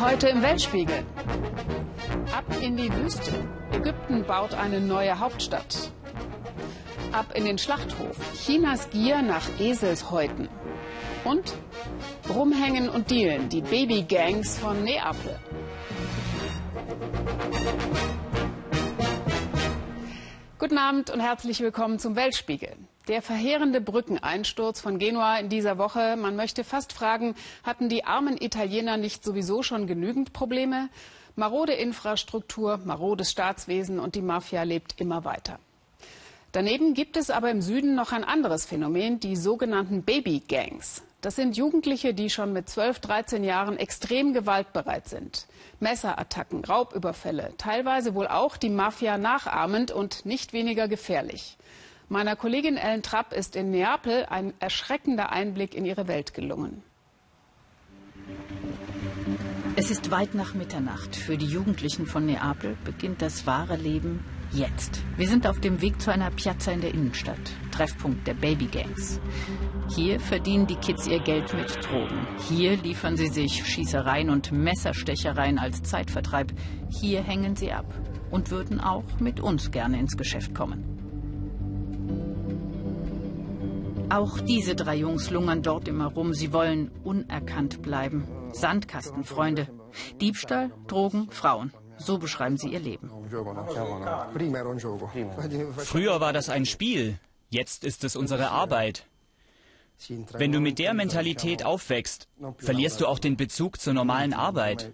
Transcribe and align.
Heute 0.00 0.28
im 0.28 0.42
Weltspiegel. 0.42 1.04
Ab 2.32 2.44
in 2.60 2.76
die 2.76 2.92
Wüste. 2.92 3.32
Ägypten 3.72 4.22
baut 4.22 4.54
eine 4.54 4.80
neue 4.80 5.18
Hauptstadt. 5.18 5.90
Ab 7.10 7.32
in 7.34 7.44
den 7.44 7.58
Schlachthof. 7.58 8.16
Chinas 8.34 8.90
Gier 8.90 9.22
nach 9.22 9.42
Eselshäuten. 9.58 10.48
Und 11.24 11.52
Rumhängen 12.32 12.88
und 12.88 13.10
Dealen, 13.10 13.48
die 13.48 13.60
Babygangs 13.60 14.56
von 14.56 14.84
Neapel. 14.84 15.36
Guten 20.60 20.78
Abend 20.78 21.10
und 21.10 21.18
herzlich 21.18 21.58
willkommen 21.58 21.98
zum 21.98 22.14
Weltspiegel. 22.14 22.76
Der 23.08 23.22
verheerende 23.22 23.80
Brückeneinsturz 23.80 24.82
von 24.82 24.98
Genua 24.98 25.38
in 25.38 25.48
dieser 25.48 25.78
Woche, 25.78 26.16
man 26.16 26.36
möchte 26.36 26.62
fast 26.62 26.92
fragen, 26.92 27.34
hatten 27.62 27.88
die 27.88 28.04
armen 28.04 28.36
Italiener 28.38 28.98
nicht 28.98 29.24
sowieso 29.24 29.62
schon 29.62 29.86
genügend 29.86 30.34
Probleme? 30.34 30.90
Marode 31.34 31.72
Infrastruktur, 31.72 32.78
marodes 32.84 33.30
Staatswesen 33.30 33.98
und 33.98 34.14
die 34.14 34.20
Mafia 34.20 34.62
lebt 34.62 35.00
immer 35.00 35.24
weiter. 35.24 35.58
Daneben 36.52 36.92
gibt 36.92 37.16
es 37.16 37.30
aber 37.30 37.50
im 37.50 37.62
Süden 37.62 37.94
noch 37.94 38.12
ein 38.12 38.24
anderes 38.24 38.66
Phänomen, 38.66 39.20
die 39.20 39.36
sogenannten 39.36 40.02
Babygangs. 40.02 41.02
Das 41.22 41.34
sind 41.34 41.56
Jugendliche, 41.56 42.12
die 42.12 42.28
schon 42.28 42.52
mit 42.52 42.68
12, 42.68 42.98
13 42.98 43.42
Jahren 43.42 43.78
extrem 43.78 44.34
gewaltbereit 44.34 45.08
sind. 45.08 45.46
Messerattacken, 45.80 46.62
Raubüberfälle, 46.62 47.54
teilweise 47.56 48.14
wohl 48.14 48.28
auch 48.28 48.58
die 48.58 48.68
Mafia 48.68 49.16
nachahmend 49.16 49.92
und 49.92 50.26
nicht 50.26 50.52
weniger 50.52 50.88
gefährlich. 50.88 51.56
Meiner 52.10 52.36
Kollegin 52.36 52.78
Ellen 52.78 53.02
Trapp 53.02 53.34
ist 53.34 53.54
in 53.54 53.70
Neapel 53.70 54.24
ein 54.30 54.54
erschreckender 54.60 55.30
Einblick 55.30 55.74
in 55.74 55.84
ihre 55.84 56.08
Welt 56.08 56.32
gelungen. 56.32 56.82
Es 59.76 59.90
ist 59.90 60.10
weit 60.10 60.34
nach 60.34 60.54
Mitternacht. 60.54 61.14
Für 61.14 61.36
die 61.36 61.46
Jugendlichen 61.46 62.06
von 62.06 62.24
Neapel 62.24 62.78
beginnt 62.82 63.20
das 63.20 63.46
wahre 63.46 63.76
Leben 63.76 64.24
jetzt. 64.52 65.02
Wir 65.18 65.28
sind 65.28 65.46
auf 65.46 65.60
dem 65.60 65.82
Weg 65.82 66.00
zu 66.00 66.10
einer 66.10 66.30
Piazza 66.30 66.72
in 66.72 66.80
der 66.80 66.94
Innenstadt, 66.94 67.52
Treffpunkt 67.72 68.26
der 68.26 68.34
Babygangs. 68.34 69.20
Hier 69.94 70.18
verdienen 70.18 70.66
die 70.66 70.76
Kids 70.76 71.06
ihr 71.06 71.20
Geld 71.20 71.52
mit 71.52 71.76
Drogen. 71.84 72.26
Hier 72.48 72.78
liefern 72.78 73.18
sie 73.18 73.28
sich 73.28 73.66
Schießereien 73.66 74.30
und 74.30 74.50
Messerstechereien 74.50 75.58
als 75.58 75.82
Zeitvertreib. 75.82 76.52
Hier 76.88 77.22
hängen 77.22 77.54
sie 77.54 77.70
ab 77.70 77.92
und 78.30 78.50
würden 78.50 78.80
auch 78.80 79.20
mit 79.20 79.40
uns 79.40 79.70
gerne 79.70 80.00
ins 80.00 80.16
Geschäft 80.16 80.54
kommen. 80.54 81.07
Auch 84.10 84.40
diese 84.40 84.74
drei 84.74 84.96
Jungs 84.96 85.30
lungern 85.30 85.62
dort 85.62 85.86
immer 85.86 86.06
rum. 86.06 86.32
Sie 86.32 86.52
wollen 86.52 86.90
unerkannt 87.04 87.82
bleiben. 87.82 88.26
Sandkastenfreunde. 88.52 89.68
Diebstahl, 90.20 90.70
Drogen, 90.86 91.30
Frauen. 91.30 91.72
So 91.98 92.18
beschreiben 92.18 92.56
sie 92.56 92.68
ihr 92.68 92.80
Leben. 92.80 93.10
Früher 95.76 96.20
war 96.20 96.32
das 96.32 96.48
ein 96.48 96.64
Spiel. 96.64 97.18
Jetzt 97.50 97.84
ist 97.84 98.04
es 98.04 98.16
unsere 98.16 98.50
Arbeit. 98.50 99.06
Wenn 100.32 100.52
du 100.52 100.60
mit 100.60 100.78
der 100.78 100.94
Mentalität 100.94 101.64
aufwächst, 101.64 102.28
verlierst 102.58 103.00
du 103.00 103.06
auch 103.06 103.18
den 103.18 103.36
Bezug 103.36 103.80
zur 103.80 103.94
normalen 103.94 104.32
Arbeit. 104.32 104.92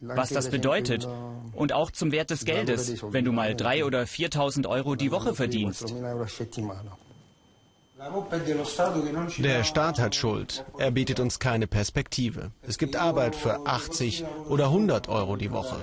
Was 0.00 0.30
das 0.30 0.50
bedeutet 0.50 1.08
und 1.54 1.72
auch 1.72 1.90
zum 1.90 2.10
Wert 2.12 2.30
des 2.30 2.44
Geldes, 2.44 3.02
wenn 3.10 3.24
du 3.24 3.32
mal 3.32 3.52
3.000 3.52 3.84
oder 3.84 4.02
4.000 4.02 4.68
Euro 4.68 4.96
die 4.96 5.12
Woche 5.12 5.34
verdienst. 5.34 5.94
Der 9.38 9.62
Staat 9.62 10.00
hat 10.00 10.16
Schuld. 10.16 10.64
Er 10.78 10.90
bietet 10.90 11.20
uns 11.20 11.38
keine 11.38 11.68
Perspektive. 11.68 12.50
Es 12.62 12.78
gibt 12.78 12.96
Arbeit 12.96 13.36
für 13.36 13.66
80 13.66 14.24
oder 14.48 14.64
100 14.66 15.08
Euro 15.08 15.36
die 15.36 15.52
Woche. 15.52 15.76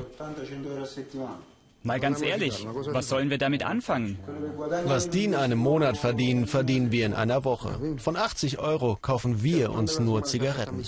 Mal 1.83 1.99
ganz 1.99 2.21
ehrlich, 2.21 2.67
was 2.87 3.07
sollen 3.07 3.29
wir 3.29 3.37
damit 3.37 3.63
anfangen? 3.63 4.19
Was 4.85 5.09
die 5.09 5.23
in 5.23 5.35
einem 5.35 5.57
Monat 5.57 5.97
verdienen, 5.97 6.47
verdienen 6.47 6.91
wir 6.91 7.05
in 7.05 7.13
einer 7.13 7.45
Woche. 7.45 7.97
Von 7.97 8.17
80 8.17 8.59
Euro 8.59 8.97
kaufen 9.01 9.41
wir 9.41 9.71
uns 9.71 9.99
nur 9.99 10.23
Zigaretten. 10.23 10.83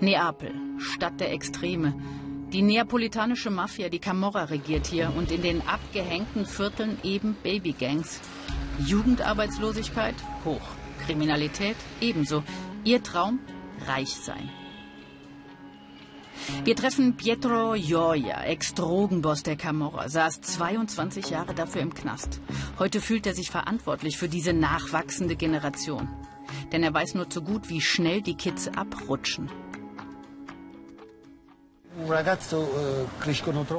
Neapel, 0.00 0.52
Stadt 0.78 1.20
der 1.20 1.32
Extreme. 1.32 1.94
Die 2.54 2.62
neapolitanische 2.62 3.50
Mafia, 3.50 3.88
die 3.88 3.98
Camorra 3.98 4.44
regiert 4.44 4.86
hier 4.86 5.12
und 5.16 5.32
in 5.32 5.42
den 5.42 5.60
abgehängten 5.66 6.46
Vierteln 6.46 6.98
eben 7.02 7.34
Babygangs. 7.42 8.20
Jugendarbeitslosigkeit 8.86 10.14
hoch, 10.44 10.62
Kriminalität 11.04 11.74
ebenso. 12.00 12.44
Ihr 12.84 13.02
Traum 13.02 13.40
reich 13.88 14.14
sein. 14.14 14.48
Wir 16.62 16.76
treffen 16.76 17.16
Pietro 17.16 17.72
Gioia, 17.72 18.44
Ex-Drogenboss 18.44 19.42
der 19.42 19.56
Camorra, 19.56 20.08
saß 20.08 20.40
22 20.40 21.30
Jahre 21.30 21.54
dafür 21.54 21.82
im 21.82 21.92
Knast. 21.92 22.40
Heute 22.78 23.00
fühlt 23.00 23.26
er 23.26 23.34
sich 23.34 23.50
verantwortlich 23.50 24.16
für 24.16 24.28
diese 24.28 24.52
nachwachsende 24.52 25.34
Generation. 25.34 26.08
Denn 26.70 26.84
er 26.84 26.94
weiß 26.94 27.16
nur 27.16 27.28
zu 27.28 27.42
gut, 27.42 27.68
wie 27.68 27.80
schnell 27.80 28.22
die 28.22 28.36
Kids 28.36 28.68
abrutschen. 28.68 29.50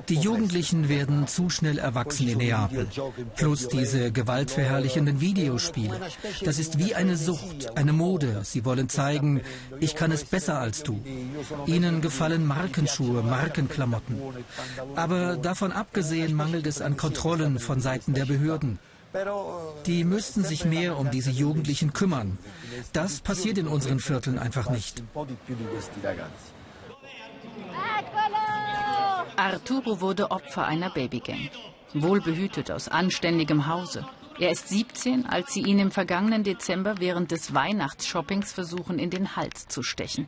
Die 0.08 0.16
Jugendlichen 0.16 0.88
werden 0.88 1.28
zu 1.28 1.50
schnell 1.50 1.78
erwachsen 1.78 2.28
in 2.30 2.38
Neapel. 2.38 2.88
Plus 3.36 3.68
diese 3.68 4.12
gewaltverherrlichenden 4.12 5.20
Videospiele. 5.20 6.00
Das 6.44 6.58
ist 6.58 6.80
wie 6.80 6.96
eine 6.96 7.18
Sucht, 7.18 7.78
eine 7.78 7.94
Mode. 7.94 8.42
Sie 8.44 8.64
wollen 8.64 8.88
zeigen, 8.90 9.42
ich 9.80 9.96
kann 9.96 10.12
es 10.12 10.24
besser 10.24 10.60
als 10.60 10.84
du. 10.84 11.02
Ihnen 11.66 12.02
gefallen 12.02 12.46
Markenschuhe, 12.46 13.22
Markenklamotten. 13.22 14.18
Aber 14.96 15.36
davon 15.36 15.72
abgesehen 15.72 16.34
mangelt 16.34 16.68
es 16.68 16.82
an 16.82 16.98
Kontrollen 16.98 17.60
von 17.60 17.82
Seiten 17.82 18.14
der 18.14 18.26
Behörden. 18.26 18.80
Die 19.86 20.04
müssten 20.04 20.44
sich 20.44 20.66
mehr 20.66 20.98
um 20.98 21.12
diese 21.12 21.32
Jugendlichen 21.32 21.94
kümmern. 21.94 22.38
Das 22.92 23.20
passiert 23.20 23.58
in 23.58 23.68
unseren 23.68 24.00
Vierteln 24.00 24.38
einfach 24.40 24.70
nicht. 24.70 25.04
Arturo 29.38 30.02
wurde 30.02 30.32
Opfer 30.32 30.66
einer 30.66 30.90
Babygang. 30.90 31.50
Wohlbehütet 31.94 32.72
aus 32.72 32.88
anständigem 32.88 33.68
Hause. 33.68 34.06
Er 34.40 34.52
ist 34.52 34.68
17, 34.68 35.26
als 35.26 35.54
sie 35.54 35.62
ihn 35.62 35.80
im 35.80 35.92
vergangenen 35.92 36.44
Dezember 36.44 36.96
während 37.00 37.32
des 37.32 37.54
Weihnachtsshoppings 37.54 38.52
versuchen, 38.52 39.00
in 39.00 39.10
den 39.10 39.36
Hals 39.36 39.68
zu 39.68 39.82
stechen. 39.82 40.28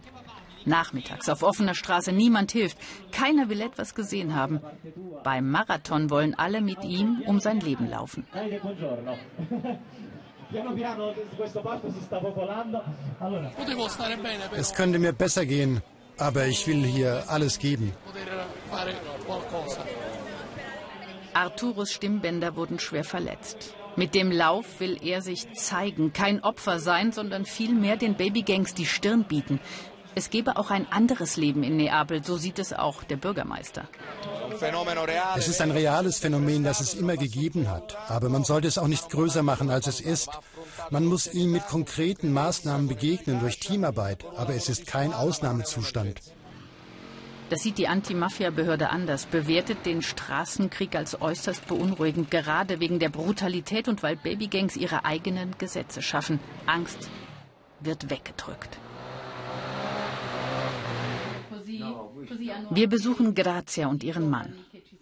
Nachmittags 0.65 1.29
auf 1.29 1.43
offener 1.43 1.73
Straße, 1.73 2.11
niemand 2.11 2.51
hilft. 2.51 2.77
Keiner 3.11 3.49
will 3.49 3.61
etwas 3.61 3.95
gesehen 3.95 4.35
haben. 4.35 4.61
Beim 5.23 5.49
Marathon 5.49 6.09
wollen 6.09 6.35
alle 6.35 6.61
mit 6.61 6.83
ihm 6.83 7.21
um 7.25 7.39
sein 7.39 7.59
Leben 7.59 7.89
laufen. 7.89 8.25
Es 14.53 14.73
könnte 14.73 14.97
mir 14.97 15.11
besser 15.11 15.45
gehen, 15.45 15.81
aber 16.17 16.47
ich 16.47 16.67
will 16.67 16.83
hier 16.83 17.25
alles 17.27 17.59
geben. 17.59 17.93
Arturos 21.33 21.91
Stimmbänder 21.91 22.55
wurden 22.55 22.79
schwer 22.79 23.03
verletzt. 23.03 23.75
Mit 23.95 24.13
dem 24.13 24.31
Lauf 24.31 24.79
will 24.79 24.99
er 25.01 25.21
sich 25.21 25.53
zeigen, 25.53 26.13
kein 26.13 26.43
Opfer 26.43 26.79
sein, 26.79 27.11
sondern 27.11 27.45
vielmehr 27.45 27.97
den 27.97 28.15
Babygangs 28.15 28.73
die 28.75 28.85
Stirn 28.85 29.23
bieten. 29.23 29.59
Es 30.13 30.31
gebe 30.31 30.57
auch 30.57 30.71
ein 30.71 30.91
anderes 30.91 31.37
Leben 31.37 31.63
in 31.63 31.77
Neapel, 31.77 32.23
so 32.23 32.37
sieht 32.37 32.57
es 32.57 32.73
auch 32.73 33.03
der 33.03 33.17
Bürgermeister. 33.17 33.87
Es 35.35 35.47
ist 35.47 35.61
ein 35.61 35.71
reales 35.71 36.17
Phänomen, 36.17 36.63
das 36.63 36.79
es 36.79 36.95
immer 36.95 37.17
gegeben 37.17 37.69
hat. 37.69 37.95
Aber 38.09 38.29
man 38.29 38.43
sollte 38.43 38.67
es 38.67 38.79
auch 38.79 38.87
nicht 38.87 39.09
größer 39.09 39.43
machen, 39.43 39.69
als 39.69 39.85
es 39.85 39.99
ist. 39.99 40.29
Man 40.89 41.05
muss 41.05 41.33
ihm 41.33 41.51
mit 41.51 41.65
konkreten 41.67 42.33
Maßnahmen 42.33 42.87
begegnen 42.87 43.39
durch 43.39 43.59
Teamarbeit. 43.59 44.25
Aber 44.35 44.53
es 44.53 44.69
ist 44.69 44.87
kein 44.87 45.13
Ausnahmezustand. 45.13 46.21
Das 47.49 47.61
sieht 47.61 47.77
die 47.77 47.87
Anti-Mafia-Behörde 47.87 48.89
anders, 48.89 49.25
bewertet 49.25 49.85
den 49.85 50.01
Straßenkrieg 50.01 50.95
als 50.95 51.21
äußerst 51.21 51.65
beunruhigend, 51.67 52.29
gerade 52.29 52.81
wegen 52.81 52.99
der 52.99 53.07
Brutalität 53.09 53.87
und 53.87 54.03
weil 54.03 54.17
Babygangs 54.17 54.75
ihre 54.75 55.05
eigenen 55.05 55.57
Gesetze 55.57 56.01
schaffen. 56.01 56.41
Angst 56.65 57.09
wird 57.79 58.09
weggedrückt. 58.09 58.77
Wir 62.71 62.89
besuchen 62.89 63.33
Grazia 63.33 63.87
und 63.87 64.03
ihren 64.03 64.29
Mann. 64.29 64.53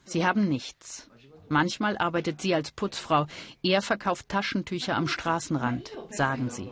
Sie 0.03 0.25
haben 0.25 0.47
nichts. 0.47 1.09
Manchmal 1.49 1.97
arbeitet 1.97 2.41
sie 2.41 2.55
als 2.55 2.71
Putzfrau. 2.71 3.27
Er 3.61 3.81
verkauft 3.81 4.29
Taschentücher 4.29 4.95
am 4.95 5.07
Straßenrand, 5.07 5.91
sagen 6.09 6.49
sie. 6.49 6.71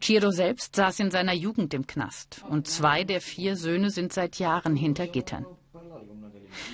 Ciro 0.00 0.30
selbst 0.30 0.76
saß 0.76 1.00
in 1.00 1.10
seiner 1.10 1.34
Jugend 1.34 1.74
im 1.74 1.86
Knast 1.86 2.42
und 2.48 2.66
zwei 2.66 3.04
der 3.04 3.20
vier 3.20 3.56
Söhne 3.56 3.90
sind 3.90 4.12
seit 4.12 4.38
Jahren 4.38 4.74
hinter 4.74 5.06
Gittern. 5.06 5.46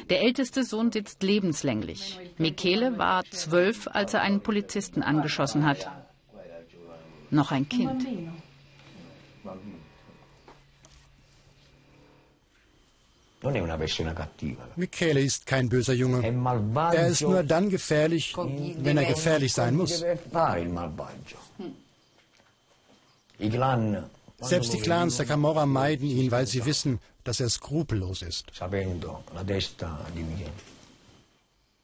Der 0.08 0.22
älteste 0.22 0.64
Sohn 0.64 0.90
sitzt 0.90 1.22
lebenslänglich. 1.22 2.18
Michele 2.38 2.98
war 2.98 3.24
zwölf, 3.24 3.88
als 3.88 4.14
er 4.14 4.22
einen 4.22 4.40
Polizisten 4.40 5.02
angeschossen 5.02 5.66
hat. 5.66 5.90
Noch 7.30 7.50
ein 7.50 7.68
Kind. 7.68 8.06
Michele 14.76 15.20
ist 15.20 15.46
kein 15.46 15.68
böser 15.68 15.92
Junge. 15.92 16.22
Er 16.92 17.06
ist 17.08 17.22
nur 17.22 17.42
dann 17.42 17.70
gefährlich, 17.70 18.34
wenn 18.36 18.96
er 18.96 19.04
gefährlich 19.04 19.52
sein 19.52 19.76
muss. 19.76 20.04
Selbst 24.40 24.72
die 24.72 24.80
Clans 24.80 25.16
der 25.16 25.26
Camorra 25.26 25.66
meiden 25.66 26.08
ihn, 26.08 26.30
weil 26.30 26.46
sie 26.46 26.64
wissen, 26.64 27.00
dass 27.24 27.40
er 27.40 27.48
skrupellos 27.48 28.22
ist. 28.22 28.46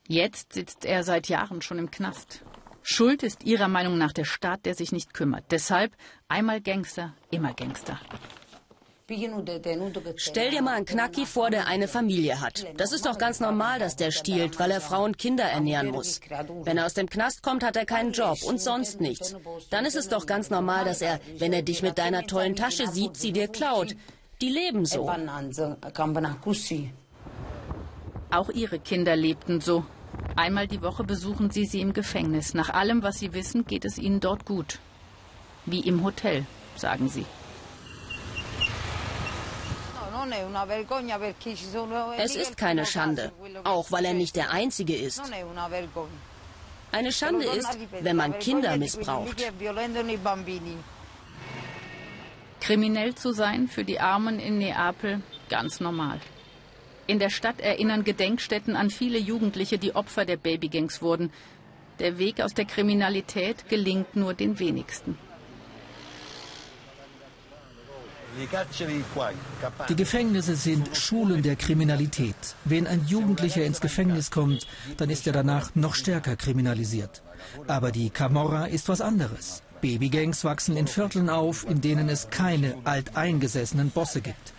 Jetzt 0.08 0.52
sitzt 0.52 0.84
er 0.84 1.04
seit 1.04 1.28
Jahren 1.28 1.62
schon 1.62 1.78
im 1.78 1.90
Knast. 1.90 2.42
Schuld 2.82 3.22
ist 3.22 3.44
ihrer 3.44 3.68
Meinung 3.68 3.96
nach 3.96 4.12
der 4.12 4.24
Staat, 4.24 4.66
der 4.66 4.74
sich 4.74 4.92
nicht 4.92 5.14
kümmert. 5.14 5.44
Deshalb 5.50 5.92
einmal 6.28 6.60
Gangster, 6.60 7.14
immer 7.30 7.54
Gangster. 7.54 8.00
Stell 10.16 10.50
dir 10.50 10.62
mal 10.62 10.74
einen 10.74 10.86
Knacki 10.86 11.26
vor, 11.26 11.50
der 11.50 11.66
eine 11.66 11.88
Familie 11.88 12.40
hat. 12.40 12.66
Das 12.76 12.92
ist 12.92 13.06
doch 13.06 13.18
ganz 13.18 13.40
normal, 13.40 13.78
dass 13.78 13.96
der 13.96 14.10
stiehlt, 14.10 14.58
weil 14.58 14.70
er 14.70 14.80
Frauen 14.80 15.12
und 15.12 15.18
Kinder 15.18 15.44
ernähren 15.44 15.90
muss. 15.90 16.20
Wenn 16.64 16.78
er 16.78 16.86
aus 16.86 16.94
dem 16.94 17.08
Knast 17.08 17.42
kommt, 17.42 17.64
hat 17.64 17.76
er 17.76 17.84
keinen 17.84 18.12
Job 18.12 18.38
und 18.44 18.60
sonst 18.60 19.00
nichts. 19.00 19.34
Dann 19.70 19.84
ist 19.84 19.96
es 19.96 20.08
doch 20.08 20.26
ganz 20.26 20.50
normal, 20.50 20.84
dass 20.84 21.02
er, 21.02 21.20
wenn 21.38 21.52
er 21.52 21.62
dich 21.62 21.82
mit 21.82 21.98
deiner 21.98 22.26
tollen 22.26 22.56
Tasche 22.56 22.88
sieht, 22.88 23.16
sie 23.16 23.32
dir 23.32 23.48
klaut. 23.48 23.96
Die 24.40 24.48
leben 24.48 24.86
so. 24.86 25.10
Auch 28.30 28.48
ihre 28.50 28.78
Kinder 28.78 29.16
lebten 29.16 29.60
so. 29.60 29.84
Einmal 30.36 30.66
die 30.66 30.82
Woche 30.82 31.04
besuchen 31.04 31.50
sie 31.50 31.66
sie 31.66 31.80
im 31.80 31.92
Gefängnis. 31.92 32.54
Nach 32.54 32.70
allem, 32.70 33.02
was 33.02 33.18
sie 33.18 33.34
wissen, 33.34 33.66
geht 33.66 33.84
es 33.84 33.98
ihnen 33.98 34.20
dort 34.20 34.46
gut. 34.46 34.78
Wie 35.66 35.80
im 35.80 36.02
Hotel, 36.02 36.46
sagen 36.76 37.08
sie. 37.08 37.26
Es 42.18 42.36
ist 42.36 42.56
keine 42.56 42.86
Schande, 42.86 43.32
auch 43.64 43.90
weil 43.90 44.04
er 44.04 44.14
nicht 44.14 44.36
der 44.36 44.50
Einzige 44.50 44.96
ist. 44.96 45.22
Eine 46.92 47.12
Schande 47.12 47.46
ist, 47.46 47.78
wenn 48.00 48.16
man 48.16 48.38
Kinder 48.38 48.76
missbraucht. 48.76 49.42
Kriminell 52.60 53.14
zu 53.14 53.32
sein 53.32 53.66
für 53.66 53.84
die 53.84 53.98
Armen 53.98 54.38
in 54.38 54.58
Neapel 54.58 55.22
ganz 55.48 55.80
normal. 55.80 56.20
In 57.06 57.18
der 57.18 57.30
Stadt 57.30 57.60
erinnern 57.60 58.04
Gedenkstätten 58.04 58.76
an 58.76 58.90
viele 58.90 59.18
Jugendliche, 59.18 59.78
die 59.78 59.94
Opfer 59.94 60.24
der 60.24 60.36
Babygangs 60.36 61.02
wurden. 61.02 61.32
Der 61.98 62.18
Weg 62.18 62.40
aus 62.40 62.54
der 62.54 62.64
Kriminalität 62.64 63.68
gelingt 63.68 64.14
nur 64.14 64.34
den 64.34 64.58
wenigsten. 64.58 65.18
Die 69.88 69.96
Gefängnisse 69.96 70.56
sind 70.56 70.96
Schulen 70.96 71.42
der 71.42 71.56
Kriminalität. 71.56 72.36
Wenn 72.64 72.86
ein 72.86 73.04
Jugendlicher 73.06 73.64
ins 73.64 73.80
Gefängnis 73.80 74.30
kommt, 74.30 74.66
dann 74.96 75.10
ist 75.10 75.26
er 75.26 75.32
danach 75.32 75.74
noch 75.74 75.94
stärker 75.94 76.36
kriminalisiert. 76.36 77.22
Aber 77.66 77.92
die 77.92 78.10
Camorra 78.10 78.66
ist 78.66 78.88
was 78.88 79.00
anderes. 79.00 79.62
Babygangs 79.82 80.44
wachsen 80.44 80.76
in 80.76 80.86
Vierteln 80.86 81.28
auf, 81.28 81.68
in 81.68 81.80
denen 81.80 82.08
es 82.08 82.30
keine 82.30 82.76
alteingesessenen 82.84 83.90
Bosse 83.90 84.20
gibt. 84.20 84.54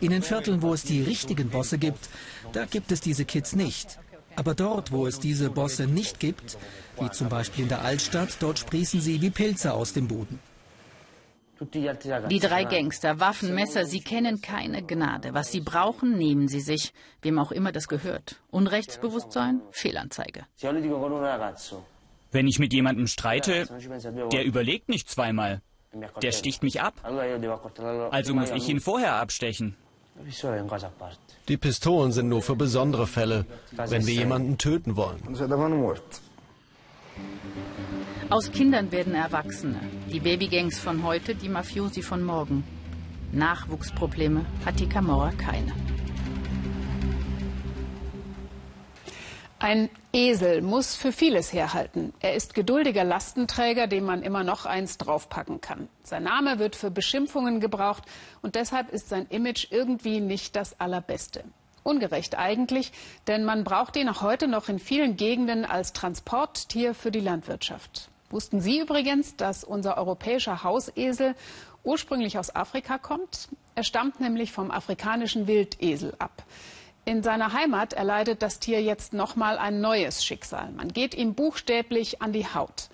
In 0.00 0.10
den 0.10 0.22
Vierteln, 0.22 0.62
wo 0.62 0.74
es 0.74 0.82
die 0.82 1.02
richtigen 1.02 1.48
Bosse 1.48 1.78
gibt, 1.78 2.10
da 2.52 2.66
gibt 2.66 2.92
es 2.92 3.00
diese 3.00 3.24
Kids 3.24 3.56
nicht. 3.56 3.98
Aber 4.36 4.54
dort, 4.54 4.92
wo 4.92 5.06
es 5.06 5.18
diese 5.18 5.48
Bosse 5.48 5.86
nicht 5.86 6.20
gibt, 6.20 6.58
wie 7.00 7.10
zum 7.10 7.28
Beispiel 7.28 7.64
in 7.64 7.70
der 7.70 7.82
Altstadt, 7.82 8.36
dort 8.40 8.58
sprießen 8.58 9.00
sie 9.00 9.22
wie 9.22 9.30
Pilze 9.30 9.72
aus 9.72 9.94
dem 9.94 10.08
Boden. 10.08 10.38
Die 11.60 12.38
drei 12.38 12.64
Gangster, 12.64 13.18
Waffen, 13.18 13.54
Messer, 13.54 13.86
sie 13.86 14.00
kennen 14.00 14.42
keine 14.42 14.82
Gnade. 14.82 15.32
Was 15.32 15.50
sie 15.52 15.60
brauchen, 15.60 16.18
nehmen 16.18 16.48
sie 16.48 16.60
sich, 16.60 16.92
wem 17.22 17.38
auch 17.38 17.50
immer 17.50 17.72
das 17.72 17.88
gehört. 17.88 18.40
Unrechtsbewusstsein, 18.50 19.62
Fehlanzeige. 19.70 20.44
Wenn 22.32 22.46
ich 22.46 22.58
mit 22.58 22.72
jemandem 22.72 23.06
streite, 23.06 23.66
der 24.32 24.44
überlegt 24.44 24.88
nicht 24.88 25.08
zweimal. 25.08 25.62
Der 26.22 26.32
sticht 26.32 26.62
mich 26.62 26.82
ab. 26.82 26.94
Also 28.10 28.34
muss 28.34 28.50
ich 28.50 28.68
ihn 28.68 28.80
vorher 28.80 29.14
abstechen. 29.14 29.76
Die 31.48 31.56
Pistolen 31.56 32.12
sind 32.12 32.28
nur 32.28 32.42
für 32.42 32.56
besondere 32.56 33.06
Fälle, 33.06 33.46
wenn 33.72 34.06
wir 34.06 34.14
jemanden 34.14 34.58
töten 34.58 34.96
wollen. 34.96 35.22
Aus 38.28 38.50
Kindern 38.50 38.90
werden 38.90 39.14
Erwachsene. 39.14 39.78
Die 40.10 40.18
Babygangs 40.18 40.80
von 40.80 41.04
heute, 41.04 41.36
die 41.36 41.48
Mafiosi 41.48 42.02
von 42.02 42.24
morgen. 42.24 42.64
Nachwuchsprobleme 43.30 44.44
hat 44.64 44.80
die 44.80 44.88
Camorra 44.88 45.30
keine. 45.30 45.72
Ein 49.60 49.88
Esel 50.12 50.60
muss 50.60 50.96
für 50.96 51.12
vieles 51.12 51.52
herhalten. 51.52 52.12
Er 52.18 52.34
ist 52.34 52.54
geduldiger 52.54 53.04
Lastenträger, 53.04 53.86
dem 53.86 54.04
man 54.04 54.22
immer 54.22 54.42
noch 54.42 54.66
eins 54.66 54.98
draufpacken 54.98 55.60
kann. 55.60 55.88
Sein 56.02 56.24
Name 56.24 56.58
wird 56.58 56.74
für 56.74 56.90
Beschimpfungen 56.90 57.60
gebraucht 57.60 58.02
und 58.42 58.56
deshalb 58.56 58.90
ist 58.90 59.08
sein 59.08 59.26
Image 59.28 59.68
irgendwie 59.70 60.20
nicht 60.20 60.56
das 60.56 60.80
allerbeste. 60.80 61.44
Ungerecht 61.84 62.36
eigentlich, 62.36 62.90
denn 63.28 63.44
man 63.44 63.62
braucht 63.62 63.94
ihn 63.94 64.08
auch 64.08 64.20
heute 64.20 64.48
noch 64.48 64.68
in 64.68 64.80
vielen 64.80 65.16
Gegenden 65.16 65.64
als 65.64 65.92
Transporttier 65.92 66.92
für 66.92 67.12
die 67.12 67.20
Landwirtschaft. 67.20 68.10
Wussten 68.30 68.60
Sie 68.60 68.80
übrigens, 68.80 69.36
dass 69.36 69.62
unser 69.62 69.96
europäischer 69.96 70.64
Hausesel 70.64 71.34
ursprünglich 71.84 72.38
aus 72.38 72.54
Afrika 72.54 72.98
kommt? 72.98 73.48
Er 73.74 73.84
stammt 73.84 74.20
nämlich 74.20 74.52
vom 74.52 74.70
afrikanischen 74.70 75.46
Wildesel 75.46 76.14
ab. 76.18 76.44
In 77.04 77.22
seiner 77.22 77.52
Heimat 77.52 77.92
erleidet 77.92 78.42
das 78.42 78.58
Tier 78.58 78.82
jetzt 78.82 79.12
nochmal 79.12 79.58
ein 79.58 79.80
neues 79.80 80.24
Schicksal. 80.24 80.72
Man 80.72 80.88
geht 80.88 81.14
ihm 81.14 81.34
buchstäblich 81.34 82.20
an 82.20 82.32
die 82.32 82.46
Haut. 82.46 82.88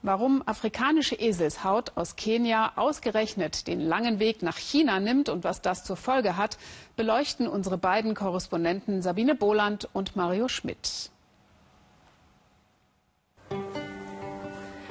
Warum 0.00 0.42
afrikanische 0.46 1.16
Eselshaut 1.16 1.92
aus 1.96 2.16
Kenia 2.16 2.72
ausgerechnet 2.76 3.66
den 3.66 3.80
langen 3.80 4.20
Weg 4.20 4.42
nach 4.42 4.56
China 4.56 5.00
nimmt 5.00 5.28
und 5.28 5.44
was 5.44 5.60
das 5.60 5.84
zur 5.84 5.96
Folge 5.96 6.36
hat, 6.36 6.56
beleuchten 6.96 7.46
unsere 7.46 7.76
beiden 7.76 8.14
Korrespondenten 8.14 9.02
Sabine 9.02 9.34
Boland 9.34 9.88
und 9.92 10.16
Mario 10.16 10.48
Schmidt. 10.48 11.10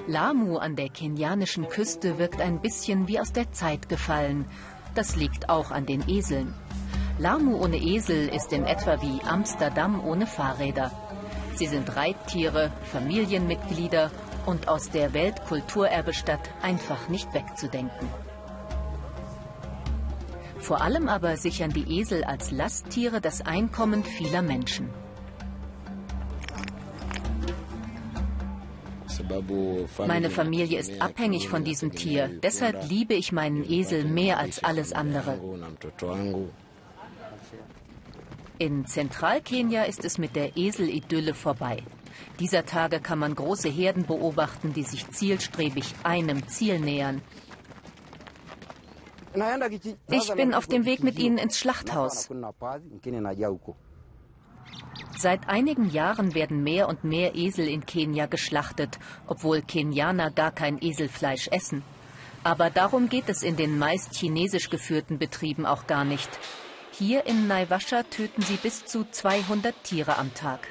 Lamu 0.10 0.58
an 0.58 0.78
der 0.78 0.88
kenianischen 0.88 1.68
Küste 1.68 2.18
wirkt 2.18 2.40
ein 2.40 2.62
bisschen 2.62 3.10
wie 3.10 3.20
aus 3.20 3.34
der 3.34 3.52
Zeit 3.52 3.90
gefallen. 3.90 4.46
Das 4.96 5.18
liegt 5.18 5.50
auch 5.50 5.70
an 5.70 5.86
den 5.86 6.08
Eseln. 6.08 6.54
Lamu 7.20 7.58
ohne 7.58 7.76
Esel 7.76 8.30
ist 8.30 8.54
in 8.54 8.64
etwa 8.64 9.02
wie 9.02 9.22
Amsterdam 9.28 10.02
ohne 10.02 10.26
Fahrräder. 10.26 10.92
Sie 11.56 11.68
sind 11.68 11.94
Reittiere, 11.98 12.72
Familienmitglieder 12.90 14.10
und 14.46 14.70
aus 14.70 14.90
der 14.92 15.14
Weltkulturerbestadt 15.14 16.52
einfach 16.62 17.10
nicht 17.10 17.34
wegzudenken. 17.34 18.08
Vor 20.58 20.80
allem 20.82 21.10
aber 21.10 21.36
sichern 21.36 21.72
die 21.72 22.00
Esel 22.00 22.24
als 22.24 22.52
Lasttiere 22.52 23.20
das 23.20 23.46
Einkommen 23.46 24.06
vieler 24.06 24.42
Menschen. 24.42 24.90
Meine 30.08 30.30
Familie 30.30 30.80
ist 30.80 31.02
abhängig 31.02 31.50
von 31.50 31.64
diesem 31.64 31.92
Tier. 31.92 32.30
Deshalb 32.42 32.90
liebe 32.90 33.14
ich 33.14 33.32
meinen 33.32 33.64
Esel 33.70 34.06
mehr 34.06 34.40
als 34.40 34.64
alles 34.64 34.94
andere. 34.94 35.40
In 38.60 38.86
Zentralkenia 38.88 39.84
ist 39.84 40.04
es 40.04 40.18
mit 40.18 40.36
der 40.36 40.58
Eselidylle 40.58 41.34
vorbei. 41.34 41.84
Dieser 42.40 42.66
Tage 42.66 43.00
kann 43.00 43.20
man 43.20 43.36
große 43.36 43.70
Herden 43.70 44.06
beobachten, 44.06 44.74
die 44.74 44.84
sich 44.84 45.10
zielstrebig 45.12 45.94
einem 46.04 46.48
Ziel 46.48 46.80
nähern. 46.80 47.22
Ich 50.10 50.34
bin 50.34 50.54
auf 50.54 50.66
dem 50.66 50.86
Weg 50.86 51.04
mit 51.04 51.20
ihnen 51.20 51.38
ins 51.38 51.60
Schlachthaus. 51.60 52.30
Seit 55.18 55.50
einigen 55.50 55.90
Jahren 55.90 56.36
werden 56.36 56.64
mehr 56.64 56.88
und 56.88 57.04
mehr 57.04 57.36
Esel 57.36 57.68
in 57.68 57.86
Kenia 57.86 58.28
geschlachtet, 58.28 59.00
obwohl 59.26 59.62
Kenianer 59.62 60.30
gar 60.30 60.52
kein 60.52 60.82
Eselfleisch 60.82 61.48
essen. 61.48 61.84
Aber 62.44 62.70
darum 62.70 63.10
geht 63.10 63.28
es 63.28 63.42
in 63.44 63.56
den 63.58 63.78
meist 63.80 64.14
chinesisch 64.14 64.70
geführten 64.70 65.18
Betrieben 65.18 65.66
auch 65.66 65.88
gar 65.88 66.06
nicht. 66.06 66.30
Hier 66.92 67.26
in 67.26 67.48
Naivasha 67.48 68.04
töten 68.04 68.42
sie 68.42 68.58
bis 68.58 68.86
zu 68.86 69.10
200 69.10 69.76
Tiere 69.84 70.18
am 70.18 70.34
Tag. 70.34 70.68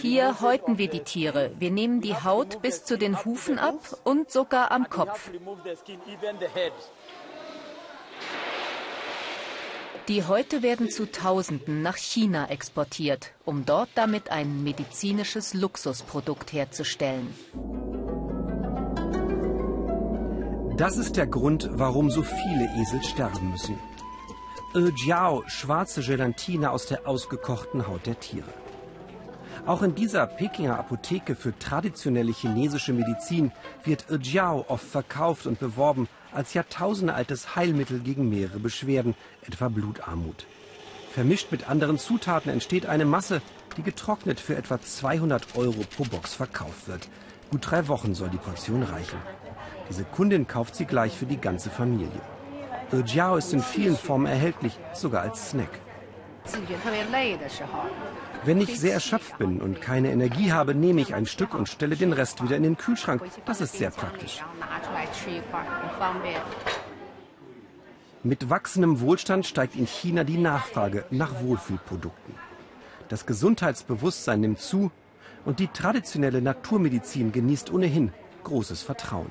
Hier 0.00 0.40
häuten 0.40 0.76
wir 0.78 0.88
die 0.88 1.00
Tiere. 1.00 1.52
Wir 1.58 1.70
nehmen 1.70 2.00
die 2.00 2.14
Haut 2.14 2.60
bis 2.60 2.84
zu 2.84 2.98
den 2.98 3.24
Hufen 3.24 3.58
ab 3.58 3.78
und 4.04 4.30
sogar 4.30 4.70
am 4.70 4.90
Kopf. 4.90 5.30
Die 10.10 10.24
Häute 10.24 10.64
werden 10.64 10.90
zu 10.90 11.06
Tausenden 11.06 11.82
nach 11.82 11.96
China 11.96 12.50
exportiert, 12.50 13.30
um 13.44 13.64
dort 13.64 13.90
damit 13.94 14.32
ein 14.32 14.64
medizinisches 14.64 15.54
Luxusprodukt 15.54 16.52
herzustellen. 16.52 17.32
Das 20.76 20.96
ist 20.96 21.16
der 21.16 21.28
Grund, 21.28 21.70
warum 21.74 22.10
so 22.10 22.24
viele 22.24 22.68
Esel 22.80 23.00
sterben 23.04 23.52
müssen. 23.52 23.78
Jiao, 24.96 25.44
schwarze 25.46 26.00
Gelatine 26.00 26.72
aus 26.72 26.86
der 26.86 27.06
ausgekochten 27.06 27.86
Haut 27.86 28.04
der 28.06 28.18
Tiere. 28.18 28.52
Auch 29.64 29.82
in 29.82 29.94
dieser 29.94 30.26
Pekinger 30.26 30.76
Apotheke 30.76 31.36
für 31.36 31.56
traditionelle 31.56 32.32
chinesische 32.32 32.92
Medizin 32.92 33.52
wird 33.84 34.06
Jiao 34.22 34.64
oft 34.66 34.86
verkauft 34.86 35.46
und 35.46 35.60
beworben 35.60 36.08
als 36.32 36.54
jahrtausendealtes 36.54 37.56
Heilmittel 37.56 38.00
gegen 38.00 38.28
mehrere 38.28 38.58
Beschwerden, 38.58 39.14
etwa 39.46 39.68
Blutarmut. 39.68 40.46
Vermischt 41.12 41.50
mit 41.50 41.68
anderen 41.68 41.98
Zutaten 41.98 42.50
entsteht 42.50 42.86
eine 42.86 43.04
Masse, 43.04 43.42
die 43.76 43.82
getrocknet 43.82 44.40
für 44.40 44.56
etwa 44.56 44.80
200 44.80 45.56
Euro 45.56 45.84
pro 45.96 46.04
Box 46.04 46.34
verkauft 46.34 46.86
wird. 46.86 47.08
Gut 47.50 47.70
drei 47.70 47.88
Wochen 47.88 48.14
soll 48.14 48.30
die 48.30 48.36
Portion 48.36 48.82
reichen. 48.82 49.18
Diese 49.88 50.04
Kundin 50.04 50.46
kauft 50.46 50.76
sie 50.76 50.84
gleich 50.84 51.16
für 51.16 51.26
die 51.26 51.40
ganze 51.40 51.68
Familie. 51.68 52.20
Jiao 53.04 53.36
ist 53.36 53.52
in 53.52 53.60
vielen 53.60 53.96
Formen 53.96 54.26
erhältlich, 54.26 54.78
sogar 54.94 55.22
als 55.22 55.50
Snack. 55.50 55.80
Wenn 58.44 58.60
ich 58.60 58.80
sehr 58.80 58.94
erschöpft 58.94 59.38
bin 59.38 59.60
und 59.60 59.80
keine 59.80 60.10
Energie 60.10 60.52
habe, 60.52 60.74
nehme 60.74 61.00
ich 61.00 61.14
ein 61.14 61.26
Stück 61.26 61.54
und 61.54 61.68
stelle 61.68 61.96
den 61.96 62.12
Rest 62.12 62.42
wieder 62.42 62.56
in 62.56 62.62
den 62.62 62.76
Kühlschrank. 62.76 63.22
Das 63.44 63.60
ist 63.60 63.74
sehr 63.74 63.90
praktisch. 63.90 64.42
Mit 68.22 68.50
wachsendem 68.50 69.00
Wohlstand 69.00 69.46
steigt 69.46 69.76
in 69.76 69.86
China 69.86 70.24
die 70.24 70.38
Nachfrage 70.38 71.04
nach 71.10 71.42
Wohlfühlprodukten. 71.42 72.34
Das 73.08 73.26
Gesundheitsbewusstsein 73.26 74.40
nimmt 74.40 74.60
zu 74.60 74.90
und 75.44 75.58
die 75.58 75.68
traditionelle 75.68 76.40
Naturmedizin 76.40 77.32
genießt 77.32 77.72
ohnehin 77.72 78.12
großes 78.44 78.82
Vertrauen. 78.82 79.30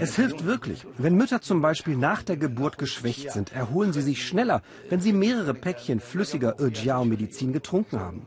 Es 0.00 0.16
hilft 0.16 0.44
wirklich. 0.44 0.86
Wenn 0.96 1.14
Mütter 1.14 1.40
zum 1.40 1.60
Beispiel 1.60 1.96
nach 1.96 2.22
der 2.22 2.36
Geburt 2.36 2.78
geschwächt 2.78 3.30
sind, 3.30 3.52
erholen 3.52 3.92
sie 3.92 4.02
sich 4.02 4.26
schneller, 4.26 4.62
wenn 4.88 5.00
sie 5.00 5.12
mehrere 5.12 5.54
Päckchen 5.54 6.00
flüssiger 6.00 6.56
Jiao-Medizin 6.60 7.52
getrunken 7.52 8.00
haben. 8.00 8.26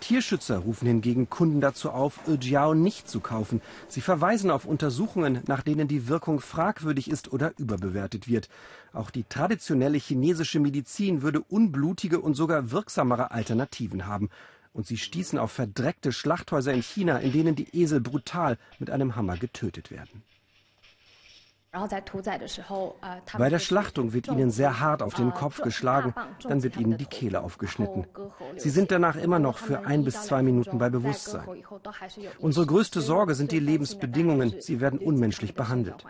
Tierschützer 0.00 0.58
rufen 0.58 0.86
hingegen 0.86 1.28
Kunden 1.28 1.60
dazu 1.60 1.90
auf, 1.90 2.20
Jiao 2.40 2.74
nicht 2.74 3.08
zu 3.08 3.18
kaufen. 3.18 3.60
Sie 3.88 4.00
verweisen 4.00 4.52
auf 4.52 4.64
Untersuchungen, 4.64 5.40
nach 5.48 5.62
denen 5.62 5.88
die 5.88 6.06
Wirkung 6.06 6.38
fragwürdig 6.38 7.10
ist 7.10 7.32
oder 7.32 7.52
überbewertet 7.58 8.28
wird. 8.28 8.48
Auch 8.92 9.10
die 9.10 9.24
traditionelle 9.24 9.98
chinesische 9.98 10.60
Medizin 10.60 11.22
würde 11.22 11.40
unblutige 11.40 12.20
und 12.20 12.34
sogar 12.34 12.70
wirksamere 12.70 13.32
Alternativen 13.32 14.06
haben 14.06 14.30
und 14.76 14.86
sie 14.86 14.98
stießen 14.98 15.38
auf 15.38 15.52
verdreckte 15.52 16.12
Schlachthäuser 16.12 16.72
in 16.72 16.82
China, 16.82 17.18
in 17.18 17.32
denen 17.32 17.54
die 17.56 17.74
Esel 17.74 18.00
brutal 18.00 18.58
mit 18.78 18.90
einem 18.90 19.16
Hammer 19.16 19.36
getötet 19.38 19.90
werden. 19.90 20.22
Bei 23.36 23.50
der 23.50 23.58
Schlachtung 23.58 24.12
wird 24.12 24.28
ihnen 24.28 24.50
sehr 24.50 24.80
hart 24.80 25.02
auf 25.02 25.14
den 25.14 25.32
Kopf 25.32 25.60
geschlagen, 25.60 26.14
dann 26.42 26.62
wird 26.62 26.76
ihnen 26.76 26.96
die 26.96 27.06
Kehle 27.06 27.42
aufgeschnitten. 27.42 28.06
Sie 28.56 28.70
sind 28.70 28.90
danach 28.90 29.16
immer 29.16 29.38
noch 29.38 29.58
für 29.58 29.84
ein 29.84 30.04
bis 30.04 30.22
zwei 30.22 30.42
Minuten 30.42 30.78
bei 30.78 30.88
Bewusstsein. 30.88 31.46
Unsere 32.38 32.66
größte 32.66 33.00
Sorge 33.02 33.34
sind 33.34 33.52
die 33.52 33.60
Lebensbedingungen. 33.60 34.54
Sie 34.60 34.80
werden 34.80 34.98
unmenschlich 34.98 35.54
behandelt. 35.54 36.04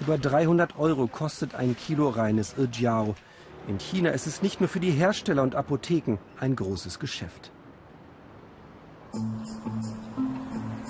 Über 0.00 0.18
300 0.18 0.78
Euro 0.78 1.06
kostet 1.06 1.54
ein 1.54 1.76
Kilo 1.76 2.08
reines 2.08 2.54
Irjiao. 2.56 3.14
In 3.68 3.78
China 3.78 4.10
ist 4.10 4.26
es 4.26 4.42
nicht 4.42 4.60
nur 4.60 4.68
für 4.68 4.80
die 4.80 4.90
Hersteller 4.90 5.42
und 5.42 5.54
Apotheken 5.54 6.18
ein 6.38 6.56
großes 6.56 6.98
Geschäft. 6.98 7.50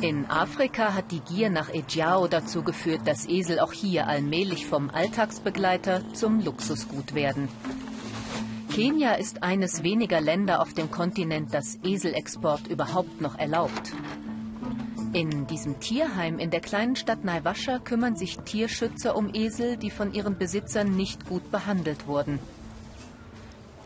In 0.00 0.30
Afrika 0.30 0.94
hat 0.94 1.10
die 1.10 1.20
Gier 1.20 1.50
nach 1.50 1.68
Ejiao 1.68 2.26
dazu 2.26 2.62
geführt, 2.62 3.02
dass 3.04 3.28
Esel 3.28 3.60
auch 3.60 3.72
hier 3.72 4.06
allmählich 4.06 4.66
vom 4.66 4.88
Alltagsbegleiter 4.88 6.02
zum 6.14 6.40
Luxusgut 6.40 7.14
werden. 7.14 7.48
Kenia 8.72 9.14
ist 9.14 9.42
eines 9.42 9.82
weniger 9.82 10.20
Länder 10.20 10.62
auf 10.62 10.72
dem 10.72 10.90
Kontinent, 10.90 11.52
das 11.52 11.78
Eselexport 11.82 12.68
überhaupt 12.68 13.20
noch 13.20 13.36
erlaubt. 13.36 13.92
In 15.12 15.46
diesem 15.48 15.80
Tierheim 15.80 16.38
in 16.38 16.50
der 16.50 16.60
kleinen 16.60 16.94
Stadt 16.94 17.24
Naivasha 17.24 17.80
kümmern 17.80 18.14
sich 18.16 18.38
Tierschützer 18.38 19.16
um 19.16 19.34
Esel, 19.34 19.76
die 19.76 19.90
von 19.90 20.14
ihren 20.14 20.38
Besitzern 20.38 20.94
nicht 20.94 21.26
gut 21.26 21.50
behandelt 21.50 22.06
wurden. 22.06 22.38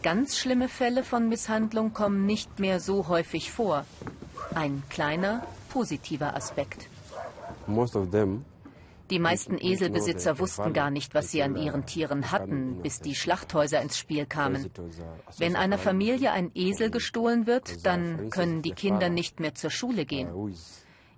Ganz 0.04 0.36
schlimme 0.36 0.68
Fälle 0.68 1.02
von 1.02 1.30
Misshandlung 1.30 1.94
kommen 1.94 2.26
nicht 2.26 2.60
mehr 2.60 2.78
so 2.78 3.08
häufig 3.08 3.50
vor. 3.50 3.86
Ein 4.54 4.82
kleiner, 4.90 5.46
positiver 5.70 6.36
Aspekt. 6.36 6.90
Die 9.08 9.18
meisten 9.18 9.56
Eselbesitzer 9.58 10.38
wussten 10.38 10.74
gar 10.74 10.90
nicht, 10.90 11.14
was 11.14 11.30
sie 11.30 11.42
an 11.42 11.56
ihren 11.56 11.86
Tieren 11.86 12.30
hatten, 12.30 12.82
bis 12.82 13.00
die 13.00 13.14
Schlachthäuser 13.14 13.80
ins 13.80 13.96
Spiel 13.96 14.26
kamen. 14.26 14.70
Wenn 15.38 15.56
einer 15.56 15.78
Familie 15.78 16.32
ein 16.32 16.50
Esel 16.54 16.90
gestohlen 16.90 17.46
wird, 17.46 17.86
dann 17.86 18.28
können 18.28 18.60
die 18.60 18.72
Kinder 18.72 19.08
nicht 19.08 19.40
mehr 19.40 19.54
zur 19.54 19.70
Schule 19.70 20.04
gehen. 20.04 20.28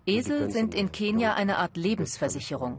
Esel 0.06 0.52
sind 0.52 0.76
in 0.76 0.92
Kenia 0.92 1.34
eine 1.34 1.58
Art 1.58 1.76
Lebensversicherung. 1.76 2.78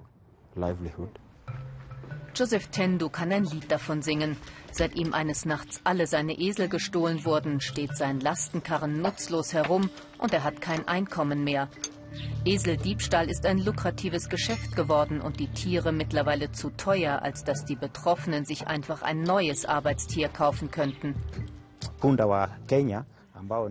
Joseph 2.37 2.67
Tendu 2.67 3.09
kann 3.09 3.31
ein 3.31 3.45
Lied 3.45 3.71
davon 3.71 4.03
singen. 4.03 4.37
Seit 4.71 4.95
ihm 4.95 5.15
eines 5.15 5.45
Nachts 5.45 5.81
alle 5.83 6.05
seine 6.05 6.37
Esel 6.37 6.69
gestohlen 6.69 7.25
wurden, 7.25 7.61
steht 7.61 7.97
sein 7.97 8.19
Lastenkarren 8.19 9.01
nutzlos 9.01 9.53
herum 9.53 9.89
und 10.19 10.33
er 10.33 10.43
hat 10.43 10.61
kein 10.61 10.87
Einkommen 10.87 11.43
mehr. 11.43 11.67
Eseldiebstahl 12.45 13.27
ist 13.27 13.47
ein 13.47 13.57
lukratives 13.57 14.29
Geschäft 14.29 14.75
geworden 14.75 15.19
und 15.19 15.39
die 15.39 15.47
Tiere 15.47 15.91
mittlerweile 15.91 16.51
zu 16.51 16.69
teuer, 16.69 17.23
als 17.23 17.43
dass 17.43 17.65
die 17.65 17.75
Betroffenen 17.75 18.45
sich 18.45 18.67
einfach 18.67 19.01
ein 19.01 19.23
neues 19.23 19.65
Arbeitstier 19.65 20.29
kaufen 20.29 20.69
könnten. 20.69 21.15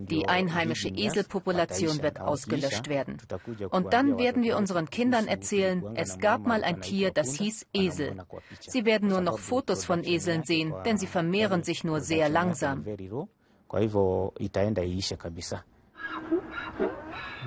Die 0.09 0.27
einheimische 0.27 0.89
Eselpopulation 0.89 2.01
wird 2.01 2.19
ausgelöscht 2.19 2.87
werden. 2.89 3.17
Und 3.69 3.93
dann 3.93 4.17
werden 4.17 4.43
wir 4.43 4.57
unseren 4.57 4.89
Kindern 4.89 5.27
erzählen, 5.27 5.83
es 5.95 6.19
gab 6.19 6.45
mal 6.45 6.63
ein 6.63 6.81
Tier, 6.81 7.11
das 7.11 7.35
hieß 7.35 7.67
Esel. 7.73 8.17
Sie 8.59 8.85
werden 8.85 9.09
nur 9.09 9.21
noch 9.21 9.39
Fotos 9.39 9.85
von 9.85 10.03
Eseln 10.03 10.43
sehen, 10.43 10.73
denn 10.85 10.97
sie 10.97 11.07
vermehren 11.07 11.63
sich 11.63 11.83
nur 11.83 12.01
sehr 12.01 12.29
langsam. 12.29 12.85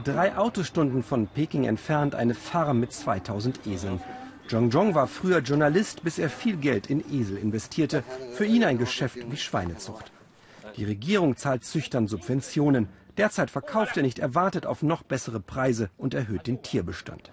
Drei 0.05 0.37
Autostunden 0.37 1.03
von 1.03 1.27
Peking 1.27 1.65
entfernt 1.65 2.15
eine 2.15 2.35
Farm 2.35 2.81
mit 2.81 2.93
2000 2.93 3.67
Eseln. 3.67 4.01
Zhong 4.49 4.71
Zhong 4.71 4.95
war 4.95 5.07
früher 5.07 5.39
Journalist, 5.39 6.03
bis 6.03 6.19
er 6.19 6.29
viel 6.29 6.57
Geld 6.57 6.91
in 6.91 7.05
Esel 7.13 7.37
investierte. 7.37 8.03
Für 8.33 8.45
ihn 8.45 8.65
ein 8.65 8.79
Geschäft 8.79 9.19
wie 9.31 9.37
Schweinezucht. 9.37 10.11
Die 10.77 10.85
Regierung 10.85 11.37
zahlt 11.37 11.65
Züchtern 11.65 12.07
Subventionen. 12.07 12.89
Derzeit 13.17 13.51
verkauft 13.51 13.97
er 13.97 14.03
nicht, 14.03 14.19
er 14.19 14.35
wartet 14.35 14.67
auf 14.67 14.83
noch 14.83 15.03
bessere 15.03 15.41
Preise 15.41 15.91
und 15.97 16.15
erhöht 16.15 16.47
den 16.47 16.63
Tierbestand. 16.63 17.33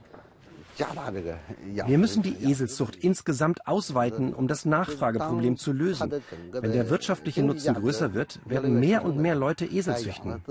Wir 1.86 1.98
müssen 1.98 2.22
die 2.22 2.36
Eselzucht 2.44 2.96
insgesamt 2.96 3.66
ausweiten, 3.66 4.34
um 4.34 4.48
das 4.48 4.66
Nachfrageproblem 4.66 5.58
zu 5.58 5.72
lösen. 5.72 6.12
Wenn 6.52 6.72
der 6.72 6.90
wirtschaftliche 6.90 7.42
Nutzen 7.44 7.74
größer 7.74 8.14
wird, 8.14 8.40
werden 8.46 8.80
mehr 8.80 9.04
und 9.04 9.18
mehr 9.18 9.36
Leute 9.36 9.66
Esel 9.66 9.98
züchten. 9.98 10.42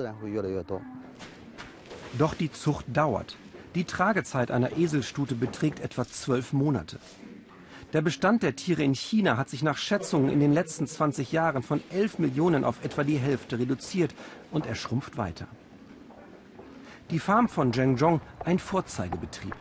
Doch 2.19 2.35
die 2.35 2.50
Zucht 2.50 2.87
dauert. 2.93 3.37
Die 3.75 3.85
Tragezeit 3.85 4.50
einer 4.50 4.76
Eselstute 4.78 5.35
beträgt 5.35 5.81
etwa 5.81 6.07
zwölf 6.07 6.52
Monate. 6.52 6.99
Der 7.93 8.02
Bestand 8.02 8.43
der 8.43 8.57
Tiere 8.57 8.83
in 8.83 8.95
China 8.95 9.37
hat 9.37 9.49
sich 9.49 9.62
nach 9.62 9.78
Schätzungen 9.78 10.28
in 10.28 10.40
den 10.40 10.52
letzten 10.52 10.88
20 10.88 11.31
Jahren 11.31 11.62
von 11.62 11.81
11 11.90 12.19
Millionen 12.19 12.64
auf 12.64 12.85
etwa 12.85 13.05
die 13.05 13.19
Hälfte 13.19 13.59
reduziert 13.59 14.12
und 14.50 14.66
er 14.66 14.75
schrumpft 14.75 15.16
weiter. 15.16 15.47
Die 17.11 17.21
Farm 17.21 17.49
von 17.49 17.73
Zhengzhong 17.73 18.21
ein 18.45 18.59
Vorzeigebetrieb. 18.59 19.55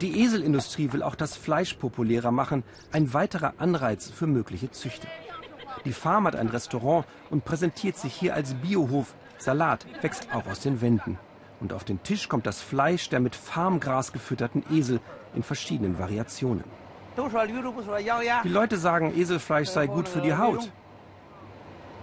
Die 0.00 0.22
Eselindustrie 0.22 0.92
will 0.92 1.02
auch 1.02 1.14
das 1.14 1.36
Fleisch 1.36 1.74
populärer 1.74 2.30
machen, 2.30 2.64
ein 2.90 3.12
weiterer 3.12 3.52
Anreiz 3.58 4.10
für 4.10 4.26
mögliche 4.26 4.70
Züchter. 4.70 5.08
Die 5.84 5.92
Farm 5.92 6.26
hat 6.26 6.34
ein 6.34 6.48
Restaurant 6.48 7.06
und 7.28 7.44
präsentiert 7.44 7.98
sich 7.98 8.14
hier 8.14 8.34
als 8.34 8.54
Biohof. 8.54 9.14
Salat 9.36 9.84
wächst 10.00 10.28
auch 10.32 10.46
aus 10.46 10.60
den 10.60 10.80
Wänden. 10.80 11.18
Und 11.60 11.74
auf 11.74 11.84
den 11.84 12.02
Tisch 12.02 12.28
kommt 12.30 12.46
das 12.46 12.62
Fleisch 12.62 13.10
der 13.10 13.20
mit 13.20 13.36
Farmgras 13.36 14.12
gefütterten 14.12 14.64
Esel 14.72 15.00
in 15.34 15.42
verschiedenen 15.42 15.98
Variationen. 15.98 16.64
Die 17.16 18.48
Leute 18.48 18.76
sagen, 18.76 19.16
Eselfleisch 19.16 19.68
sei 19.68 19.86
gut 19.86 20.08
für 20.08 20.20
die 20.20 20.34
Haut. 20.34 20.70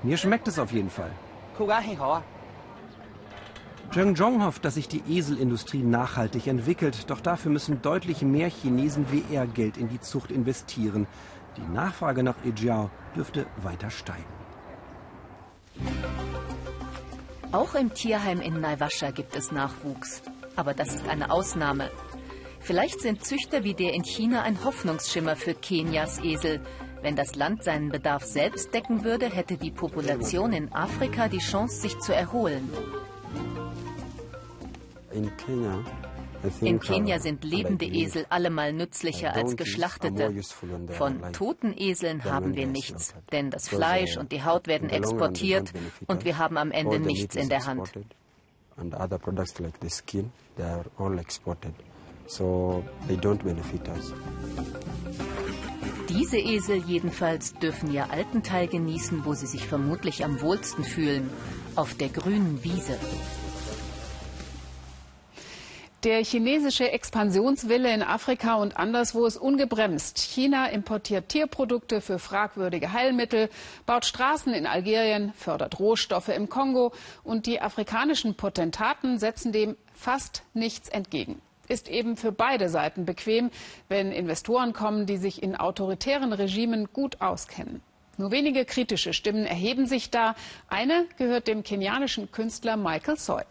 Mir 0.04 0.18
schmeckt 0.18 0.48
es 0.48 0.58
auf 0.58 0.72
jeden 0.72 0.90
Fall. 0.90 1.12
Zheng 3.94 4.16
Zhong 4.16 4.44
hofft, 4.46 4.64
dass 4.64 4.76
sich 4.76 4.88
die 4.88 5.04
Eselindustrie 5.10 5.84
nachhaltig 5.84 6.48
entwickelt, 6.48 7.10
doch 7.10 7.20
dafür 7.20 7.52
müssen 7.52 7.82
deutlich 7.82 8.22
mehr 8.22 8.48
Chinesen 8.48 9.12
wie 9.12 9.26
er 9.32 9.46
Geld 9.46 9.76
in 9.76 9.90
die 9.90 10.00
Zucht 10.00 10.32
investieren. 10.32 11.08
Die 11.58 11.74
Nachfrage 11.74 12.24
nach 12.24 12.36
Ejiao 12.46 12.90
dürfte 13.16 13.46
weiter 13.58 13.90
steigen. 13.90 14.24
Auch 17.52 17.76
im 17.76 17.94
Tierheim 17.94 18.40
in 18.40 18.62
Naivasha 18.62 19.12
gibt 19.12 19.36
es 19.36 19.52
Nachwuchs. 19.52 20.22
Aber 20.56 20.74
das 20.74 20.94
ist 20.94 21.08
eine 21.10 21.30
Ausnahme. 21.30 21.92
Vielleicht 22.62 23.02
sind 23.02 23.26
Züchter 23.26 23.64
wie 23.64 23.74
der 23.74 23.94
in 23.94 24.04
China 24.04 24.44
ein 24.44 24.64
Hoffnungsschimmer 24.64 25.36
für 25.36 25.54
Kenias 25.54 26.24
Esel. 26.24 26.62
Wenn 27.02 27.16
das 27.16 27.36
Land 27.36 27.64
seinen 27.64 27.90
Bedarf 27.90 28.24
selbst 28.24 28.74
decken 28.74 29.04
würde, 29.04 29.30
hätte 29.30 29.58
die 29.58 29.72
Population 29.72 30.54
in 30.54 30.72
Afrika 30.72 31.28
die 31.28 31.40
Chance, 31.40 31.82
sich 31.82 31.98
zu 32.00 32.14
erholen. 32.14 32.70
In 35.12 35.36
Kenia 35.38 35.84
in 36.62 36.80
Kenia 36.80 37.20
sind 37.20 37.44
lebende 37.44 37.86
Esel 37.86 38.26
allemal 38.30 38.74
nützlicher 38.74 39.34
als 39.36 39.56
geschlachtete. 39.56 40.34
Von 40.88 41.22
toten 41.34 41.74
Eseln 41.78 42.24
haben 42.24 42.56
wir 42.56 42.68
nichts, 42.68 43.14
denn 43.32 43.52
das 43.52 43.70
Fleisch 43.70 44.18
und 44.18 44.32
die 44.32 44.44
Haut 44.44 44.68
werden 44.68 44.90
exportiert 44.90 45.72
und 46.08 46.26
wir 46.26 46.38
haben 46.38 46.58
am 46.58 46.72
Ende 46.72 47.00
nichts 47.00 47.36
in 47.36 47.50
der 47.50 47.66
Hand. 47.66 47.92
Diese 56.08 56.38
Esel 56.38 56.78
jedenfalls 56.88 57.54
dürfen 57.56 57.92
ihr 57.92 58.10
alten 58.10 58.42
Teil 58.42 58.68
genießen, 58.68 59.26
wo 59.26 59.34
sie 59.34 59.48
sich 59.48 59.68
vermutlich 59.68 60.24
am 60.24 60.40
wohlsten 60.40 60.86
fühlen, 60.86 61.30
auf 61.76 61.94
der 61.96 62.08
grünen 62.08 62.64
Wiese. 62.64 62.98
Der 66.06 66.24
chinesische 66.24 66.90
Expansionswille 66.92 67.94
in 67.94 68.02
Afrika 68.02 68.56
und 68.56 68.78
anderswo 68.78 69.26
ist 69.26 69.36
ungebremst. 69.38 70.18
China 70.18 70.68
importiert 70.68 71.28
Tierprodukte 71.28 72.00
für 72.00 72.18
fragwürdige 72.18 72.94
Heilmittel, 72.94 73.50
baut 73.86 74.06
Straßen 74.06 74.54
in 74.54 74.66
Algerien, 74.66 75.34
fördert 75.34 75.80
Rohstoffe 75.80 76.30
im 76.30 76.48
Kongo 76.48 76.94
und 77.26 77.46
die 77.46 77.62
afrikanischen 77.62 78.36
Potentaten 78.36 79.20
setzen 79.20 79.52
dem 79.52 79.76
fast 79.94 80.44
nichts 80.54 80.88
entgegen. 80.88 81.42
Ist 81.72 81.88
eben 81.88 82.18
für 82.18 82.34
beide 82.34 82.68
Seiten 82.68 83.06
bequem, 83.06 83.50
wenn 83.88 84.12
Investoren 84.12 84.74
kommen, 84.74 85.06
die 85.06 85.16
sich 85.16 85.42
in 85.42 85.56
autoritären 85.56 86.34
Regimen 86.34 86.90
gut 86.92 87.22
auskennen. 87.22 87.82
Nur 88.18 88.30
wenige 88.32 88.66
kritische 88.66 89.14
Stimmen 89.14 89.46
erheben 89.46 89.88
sich 89.88 90.10
da. 90.10 90.36
Eine 90.68 91.06
gehört 91.18 91.48
dem 91.48 91.64
kenianischen 91.64 92.30
Künstler 92.30 92.76
Michael 92.76 93.18
Soy. 93.18 93.44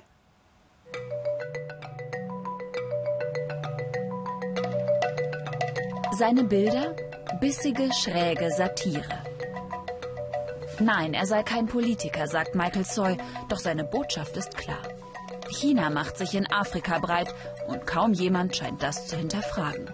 Seine 6.18 6.44
Bilder? 6.44 6.94
Bissige, 7.40 7.88
schräge 7.94 8.50
Satire. 8.50 9.22
Nein, 10.78 11.14
er 11.14 11.24
sei 11.24 11.42
kein 11.42 11.66
Politiker, 11.66 12.26
sagt 12.26 12.54
Michael 12.54 12.84
Soy, 12.84 13.16
doch 13.48 13.58
seine 13.58 13.84
Botschaft 13.84 14.36
ist 14.36 14.58
klar. 14.58 14.99
China 15.50 15.90
macht 15.90 16.16
sich 16.16 16.34
in 16.34 16.50
Afrika 16.50 16.98
breit 16.98 17.34
und 17.68 17.86
kaum 17.86 18.12
jemand 18.12 18.56
scheint 18.56 18.82
das 18.82 19.06
zu 19.06 19.16
hinterfragen. 19.16 19.90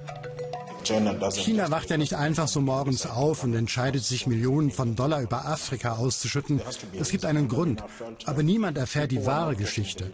China 1.33 1.71
wacht 1.71 1.91
ja 1.91 1.97
nicht 1.97 2.15
einfach 2.15 2.47
so 2.47 2.61
morgens 2.61 3.07
auf 3.07 3.43
und 3.43 3.55
entscheidet 3.55 4.05
sich, 4.05 4.27
Millionen 4.29 4.71
von 4.71 4.95
Dollar 4.95 5.21
über 5.21 5.45
Afrika 5.45 5.97
auszuschütten. 5.97 6.61
Es 6.99 7.09
gibt 7.09 7.25
einen 7.25 7.49
Grund. 7.49 7.83
Aber 8.25 8.45
niemand 8.45 8.79
erfährt 8.79 9.11
die 9.11 9.27
wahre 9.27 9.57
Geschichte. 9.57 10.13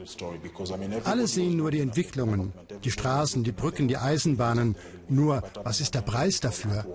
Alle 1.05 1.27
sehen 1.27 1.57
nur 1.57 1.71
die 1.71 1.81
Entwicklungen, 1.81 2.53
die 2.85 2.91
Straßen, 2.91 3.45
die 3.45 3.53
Brücken, 3.53 3.89
die 3.89 3.99
Eisenbahnen. 3.99 4.77
Nur, 5.09 5.43
was 5.63 5.81
ist 5.81 5.95
der 5.95 6.01
Preis 6.01 6.41
dafür? 6.41 6.87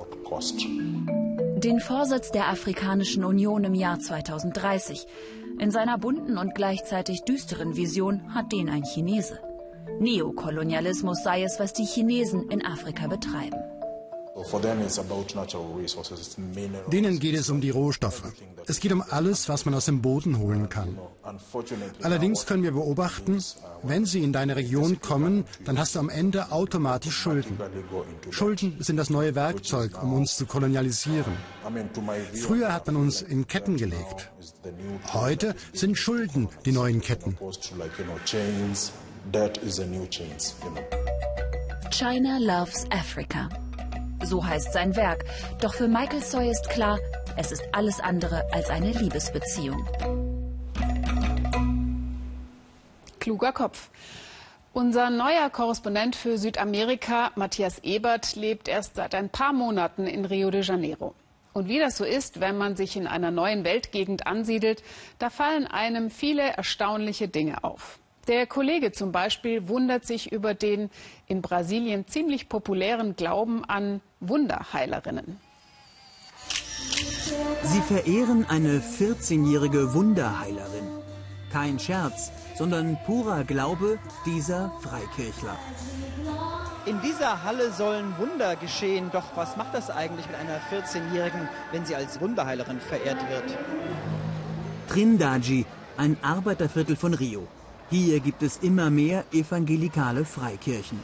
Den 1.57 1.79
Vorsitz 1.79 2.31
der 2.31 2.47
Afrikanischen 2.49 3.23
Union 3.23 3.63
im 3.63 3.75
Jahr 3.75 3.99
2030. 3.99 5.05
In 5.59 5.71
seiner 5.71 5.97
bunten 5.97 6.37
und 6.37 6.53
gleichzeitig 6.53 7.23
düsteren 7.23 7.75
Vision 7.75 8.35
hat 8.35 8.51
den 8.51 8.69
ein 8.69 8.83
Chinese. 8.83 9.39
Neokolonialismus 9.99 11.23
sei 11.23 11.41
es, 11.43 11.59
was 11.59 11.73
die 11.73 11.85
Chinesen 11.85 12.51
in 12.51 12.63
Afrika 12.63 13.07
betreiben. 13.07 13.59
Denen 16.91 17.19
geht 17.19 17.35
es 17.35 17.49
um 17.49 17.61
die 17.61 17.69
Rohstoffe. 17.69 18.23
Es 18.67 18.79
geht 18.79 18.91
um 18.91 19.03
alles, 19.09 19.49
was 19.49 19.65
man 19.65 19.73
aus 19.73 19.85
dem 19.85 20.01
Boden 20.01 20.37
holen 20.37 20.69
kann. 20.69 20.97
Allerdings 22.03 22.45
können 22.45 22.63
wir 22.63 22.71
beobachten, 22.71 23.43
wenn 23.83 24.05
sie 24.05 24.23
in 24.23 24.33
deine 24.33 24.55
Region 24.55 25.01
kommen, 25.01 25.45
dann 25.65 25.79
hast 25.79 25.95
du 25.95 25.99
am 25.99 26.09
Ende 26.09 26.51
automatisch 26.51 27.15
Schulden. 27.15 27.57
Schulden 28.29 28.77
sind 28.79 28.97
das 28.97 29.09
neue 29.09 29.35
Werkzeug, 29.35 30.01
um 30.03 30.13
uns 30.13 30.37
zu 30.37 30.45
kolonialisieren. 30.45 31.33
Früher 32.33 32.73
hat 32.73 32.87
man 32.87 32.97
uns 32.97 33.21
in 33.21 33.47
Ketten 33.47 33.77
gelegt. 33.77 34.31
Heute 35.13 35.55
sind 35.73 35.97
Schulden 35.97 36.49
die 36.65 36.71
neuen 36.71 37.01
Ketten. 37.01 37.37
China 41.89 42.37
loves 42.37 42.85
Africa. 42.91 43.49
So 44.23 44.45
heißt 44.45 44.73
sein 44.73 44.95
Werk. 44.95 45.25
Doch 45.61 45.73
für 45.73 45.87
Michael 45.87 46.23
Soy 46.23 46.49
ist 46.49 46.69
klar, 46.69 46.99
es 47.37 47.51
ist 47.51 47.63
alles 47.71 47.99
andere 47.99 48.43
als 48.51 48.69
eine 48.69 48.91
Liebesbeziehung. 48.91 49.85
Kluger 53.19 53.51
Kopf. 53.51 53.89
Unser 54.73 55.09
neuer 55.09 55.49
Korrespondent 55.49 56.15
für 56.15 56.37
Südamerika, 56.37 57.31
Matthias 57.35 57.79
Ebert, 57.79 58.35
lebt 58.35 58.67
erst 58.67 58.95
seit 58.95 59.15
ein 59.15 59.29
paar 59.29 59.53
Monaten 59.53 60.05
in 60.05 60.23
Rio 60.25 60.51
de 60.51 60.61
Janeiro. 60.61 61.13
Und 61.53 61.67
wie 61.67 61.79
das 61.79 61.97
so 61.97 62.05
ist, 62.05 62.39
wenn 62.39 62.57
man 62.57 62.75
sich 62.75 62.95
in 62.95 63.07
einer 63.07 63.31
neuen 63.31 63.63
Weltgegend 63.63 64.27
ansiedelt, 64.27 64.83
da 65.17 65.31
fallen 65.31 65.65
einem 65.65 66.11
viele 66.11 66.43
erstaunliche 66.43 67.27
Dinge 67.27 67.63
auf. 67.63 67.97
Der 68.27 68.45
Kollege 68.45 68.91
zum 68.91 69.13
Beispiel 69.13 69.69
wundert 69.69 70.05
sich 70.05 70.33
über 70.33 70.53
den 70.53 70.89
in 71.27 71.41
Brasilien 71.41 72.07
ziemlich 72.07 72.49
populären 72.49 73.15
Glauben 73.15 73.63
an 73.63 74.01
Wunderheilerinnen. 74.19 75.39
Sie 77.63 77.81
verehren 77.81 78.45
eine 78.49 78.79
14-jährige 78.79 79.93
Wunderheilerin. 79.93 80.83
Kein 81.51 81.79
Scherz, 81.79 82.31
sondern 82.55 82.97
purer 83.05 83.45
Glaube 83.45 83.97
dieser 84.25 84.71
Freikirchler. 84.81 85.57
In 86.85 86.99
dieser 87.01 87.43
Halle 87.43 87.71
sollen 87.71 88.17
Wunder 88.17 88.57
geschehen, 88.57 89.09
doch 89.11 89.35
was 89.35 89.55
macht 89.55 89.73
das 89.73 89.89
eigentlich 89.89 90.25
mit 90.27 90.35
einer 90.35 90.59
14-Jährigen, 90.69 91.47
wenn 91.71 91.85
sie 91.85 91.95
als 91.95 92.19
Wunderheilerin 92.19 92.81
verehrt 92.81 93.19
wird? 93.29 93.57
Trindade, 94.89 95.65
ein 95.95 96.17
Arbeiterviertel 96.21 96.97
von 96.97 97.13
Rio. 97.13 97.47
Hier 97.89 98.19
gibt 98.19 98.43
es 98.43 98.57
immer 98.57 98.89
mehr 98.89 99.23
evangelikale 99.31 100.25
Freikirchen. 100.25 100.99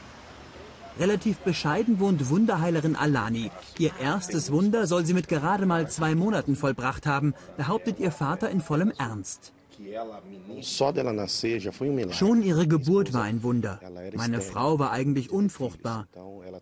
Relativ 0.98 1.38
bescheiden 1.38 1.98
wohnt 1.98 2.28
Wunderheilerin 2.28 2.94
Alani. 2.94 3.50
Ihr 3.78 3.90
erstes 4.00 4.52
Wunder 4.52 4.86
soll 4.86 5.06
sie 5.06 5.14
mit 5.14 5.28
gerade 5.28 5.66
mal 5.66 5.90
zwei 5.90 6.14
Monaten 6.14 6.56
vollbracht 6.56 7.06
haben, 7.06 7.34
behauptet 7.56 7.98
ihr 7.98 8.12
Vater 8.12 8.50
in 8.50 8.60
vollem 8.60 8.92
Ernst. 8.98 9.52
Schon 12.10 12.42
ihre 12.42 12.68
Geburt 12.68 13.12
war 13.12 13.22
ein 13.22 13.42
Wunder. 13.42 13.80
Meine 14.14 14.40
Frau 14.40 14.78
war 14.78 14.92
eigentlich 14.92 15.30
unfruchtbar. 15.30 16.06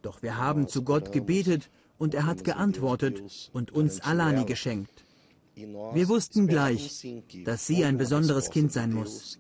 Doch 0.01 0.23
wir 0.23 0.39
haben 0.39 0.69
zu 0.69 0.83
Gott 0.83 1.13
gebetet 1.13 1.69
und 1.99 2.15
er 2.15 2.27
hat 2.27 2.45
geantwortet 2.45 3.23
und 3.53 3.73
uns 3.73 4.01
Alani 4.01 4.45
geschenkt. 4.45 5.05
Wir 5.55 6.09
wussten 6.09 6.47
gleich, 6.47 7.07
dass 7.45 7.67
sie 7.67 7.85
ein 7.85 7.99
besonderes 7.99 8.51
Kind 8.51 8.73
sein 8.73 8.93
muss. 8.93 9.39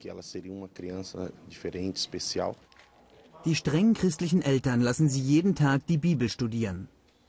Die 3.44 3.54
streng 3.54 3.94
christlichen 3.94 4.42
Eltern 4.42 4.80
lassen 4.80 5.08
sie 5.08 5.20
jeden 5.20 5.54
Tag 5.54 5.86
die 5.86 5.98
Bibel 5.98 6.28
studieren. 6.28 6.88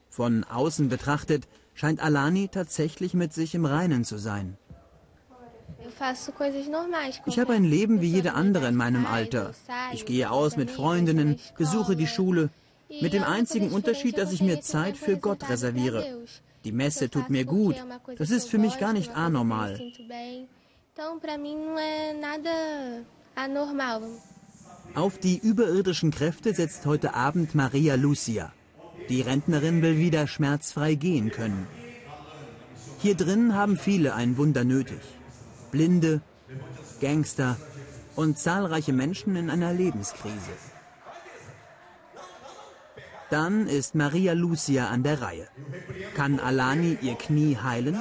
Von 0.10 0.44
außen 0.44 0.90
betrachtet 0.90 1.48
scheint 1.74 2.02
Alani 2.02 2.50
tatsächlich 2.50 3.14
mit 3.14 3.34
sich 3.34 3.56
im 3.56 3.66
Reinen 3.66 4.04
zu 4.04 4.18
sein. 4.18 4.58
Ich 7.26 7.40
habe 7.40 7.54
ein 7.54 7.64
Leben 7.64 8.02
wie 8.02 8.12
jede 8.12 8.34
andere 8.34 8.68
in 8.68 8.76
meinem 8.76 9.06
Alter. 9.06 9.54
Ich 9.94 10.06
gehe 10.06 10.30
aus 10.30 10.56
mit 10.58 10.70
Freundinnen, 10.70 11.40
besuche 11.58 11.96
die 11.96 12.08
Schule, 12.08 12.50
mit 13.02 13.14
dem 13.14 13.24
einzigen 13.24 13.72
Unterschied, 13.72 14.18
dass 14.18 14.34
ich 14.34 14.42
mir 14.42 14.62
Zeit 14.62 14.98
für 14.98 15.18
Gott 15.18 15.50
reserviere. 15.50 16.06
Die 16.64 16.72
Messe 16.72 17.10
tut 17.10 17.30
mir 17.30 17.46
gut. 17.46 17.76
Das 18.18 18.30
ist 18.32 18.50
für 18.50 18.58
mich 18.58 18.80
gar 18.80 18.94
nicht 18.94 19.16
anormal. 19.16 19.80
Auf 24.96 25.18
die 25.18 25.38
überirdischen 25.38 26.12
Kräfte 26.12 26.54
setzt 26.54 26.86
heute 26.86 27.14
Abend 27.14 27.56
Maria 27.56 27.96
Lucia. 27.96 28.52
Die 29.10 29.22
Rentnerin 29.22 29.82
will 29.82 29.98
wieder 29.98 30.28
schmerzfrei 30.28 30.96
gehen 30.96 31.32
können. 31.32 31.68
Hier 33.00 33.16
drin 33.16 33.54
haben 33.56 33.78
viele 33.78 34.14
ein 34.14 34.38
Wunder 34.38 34.64
nötig. 34.64 35.02
Blinde, 35.72 36.22
Gangster 37.02 37.58
und 38.16 38.38
zahlreiche 38.38 38.94
Menschen 38.94 39.36
in 39.36 39.50
einer 39.50 39.74
Lebenskrise. 39.74 40.54
Dann 43.34 43.66
ist 43.66 43.96
Maria 43.96 44.34
Lucia 44.34 44.90
an 44.90 45.02
der 45.02 45.20
Reihe. 45.20 45.48
Kann 46.14 46.40
Alani 46.40 47.00
ihr 47.02 47.16
Knie 47.16 47.58
heilen? 47.58 48.00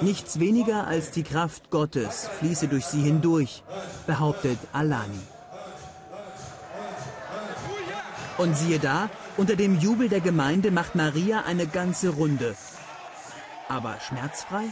Nichts 0.00 0.40
weniger 0.40 0.88
als 0.88 1.12
die 1.12 1.22
Kraft 1.22 1.70
Gottes 1.70 2.28
fließe 2.40 2.66
durch 2.66 2.86
sie 2.86 3.02
hindurch, 3.02 3.62
behauptet 4.08 4.58
Alani. 4.72 5.20
Und 8.38 8.56
siehe 8.56 8.80
da, 8.80 9.08
unter 9.36 9.54
dem 9.54 9.78
Jubel 9.78 10.08
der 10.08 10.20
Gemeinde 10.20 10.72
macht 10.72 10.96
Maria 10.96 11.44
eine 11.46 11.68
ganze 11.68 12.08
Runde. 12.08 12.56
Aber 13.68 13.96
schmerzfrei? 14.00 14.64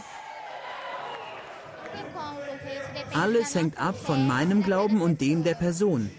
Alles 3.13 3.55
hängt 3.55 3.79
ab 3.79 3.95
von 3.97 4.27
meinem 4.27 4.63
Glauben 4.63 5.01
und 5.01 5.21
dem 5.21 5.45
der 5.45 5.55
Person. 5.55 6.11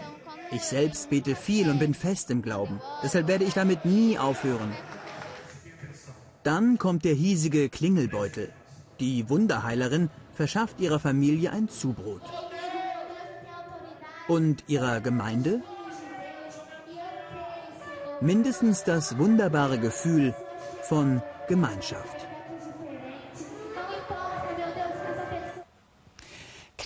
Ich 0.50 0.62
selbst 0.62 1.10
bete 1.10 1.34
viel 1.34 1.68
und 1.68 1.78
bin 1.78 1.94
fest 1.94 2.30
im 2.30 2.42
Glauben. 2.42 2.80
Deshalb 3.02 3.28
werde 3.28 3.44
ich 3.44 3.54
damit 3.54 3.84
nie 3.84 4.18
aufhören. 4.18 4.72
Dann 6.42 6.78
kommt 6.78 7.04
der 7.04 7.14
hiesige 7.14 7.68
Klingelbeutel. 7.68 8.50
Die 9.00 9.28
Wunderheilerin 9.28 10.08
verschafft 10.32 10.80
ihrer 10.80 10.98
Familie 10.98 11.52
ein 11.52 11.68
Zubrot. 11.68 12.22
Und 14.26 14.64
ihrer 14.68 15.00
Gemeinde? 15.00 15.60
Mindestens 18.20 18.84
das 18.84 19.18
wunderbare 19.18 19.78
Gefühl 19.78 20.34
von 20.82 21.22
Gemeinschaft. 21.48 22.27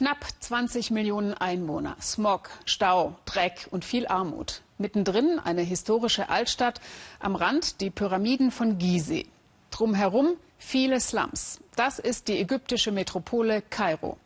Knapp 0.02 0.26
20 0.40 0.90
Millionen 0.90 1.32
Einwohner, 1.32 1.96
Smog, 2.02 2.50
Stau, 2.64 3.14
Dreck 3.24 3.68
und 3.70 3.84
viel 3.84 4.08
Armut. 4.08 4.62
Mittendrin 4.76 5.38
eine 5.38 5.62
historische 5.62 6.28
Altstadt, 6.28 6.80
am 7.20 7.36
Rand 7.36 7.80
die 7.80 7.90
Pyramiden 7.90 8.50
von 8.50 8.78
Gizeh. 8.78 9.26
Drumherum 9.70 10.32
viele 10.58 10.98
Slums. 10.98 11.60
Das 11.76 12.00
ist 12.00 12.26
die 12.26 12.40
ägyptische 12.40 12.90
Metropole 12.90 13.62
Kairo. 13.62 14.16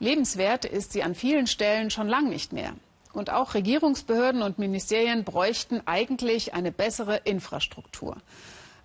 Lebenswert 0.00 0.64
ist 0.64 0.90
sie 0.90 1.04
an 1.04 1.14
vielen 1.14 1.46
Stellen 1.46 1.90
schon 1.90 2.08
lang 2.08 2.28
nicht 2.28 2.52
mehr. 2.52 2.72
Und 3.12 3.30
auch 3.30 3.54
Regierungsbehörden 3.54 4.42
und 4.42 4.58
Ministerien 4.58 5.22
bräuchten 5.22 5.80
eigentlich 5.86 6.54
eine 6.54 6.72
bessere 6.72 7.18
Infrastruktur. 7.18 8.16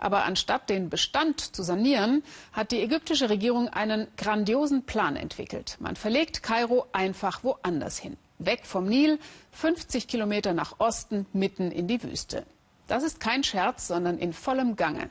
Aber 0.05 0.23
anstatt 0.23 0.69
den 0.69 0.91
Bestand 0.91 1.55
zu 1.55 1.63
sanieren, 1.63 2.21
hat 2.53 2.71
die 2.71 2.79
ägyptische 2.79 3.31
Regierung 3.31 3.69
einen 3.69 4.05
grandiosen 4.17 4.83
Plan 4.83 5.15
entwickelt. 5.15 5.77
Man 5.79 5.95
verlegt 5.95 6.43
Kairo 6.43 6.85
einfach 6.91 7.43
woanders 7.43 7.97
hin. 7.97 8.15
Weg 8.37 8.67
vom 8.67 8.85
Nil, 8.85 9.17
50 9.53 10.07
Kilometer 10.07 10.53
nach 10.53 10.79
Osten, 10.79 11.25
mitten 11.33 11.71
in 11.71 11.87
die 11.87 12.03
Wüste. 12.03 12.45
Das 12.85 13.01
ist 13.01 13.19
kein 13.19 13.43
Scherz, 13.43 13.87
sondern 13.87 14.19
in 14.19 14.31
vollem 14.31 14.75
Gange. 14.75 15.09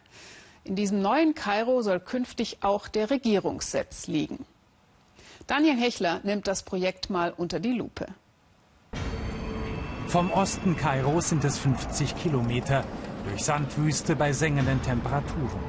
In 0.62 0.76
diesem 0.76 1.02
neuen 1.02 1.34
Kairo 1.34 1.82
soll 1.82 1.98
künftig 1.98 2.58
auch 2.60 2.86
der 2.86 3.10
Regierungssitz 3.10 4.06
liegen. 4.06 4.46
Daniel 5.48 5.76
Hechler 5.76 6.20
nimmt 6.22 6.46
das 6.46 6.62
Projekt 6.62 7.10
mal 7.10 7.34
unter 7.36 7.58
die 7.58 7.72
Lupe. 7.72 8.06
Vom 10.06 10.30
Osten 10.30 10.76
Kairos 10.76 11.30
sind 11.30 11.42
es 11.42 11.58
50 11.58 12.14
Kilometer 12.14 12.84
durch 13.24 13.44
Sandwüste 13.44 14.16
bei 14.16 14.32
sengenden 14.32 14.82
Temperaturen. 14.82 15.60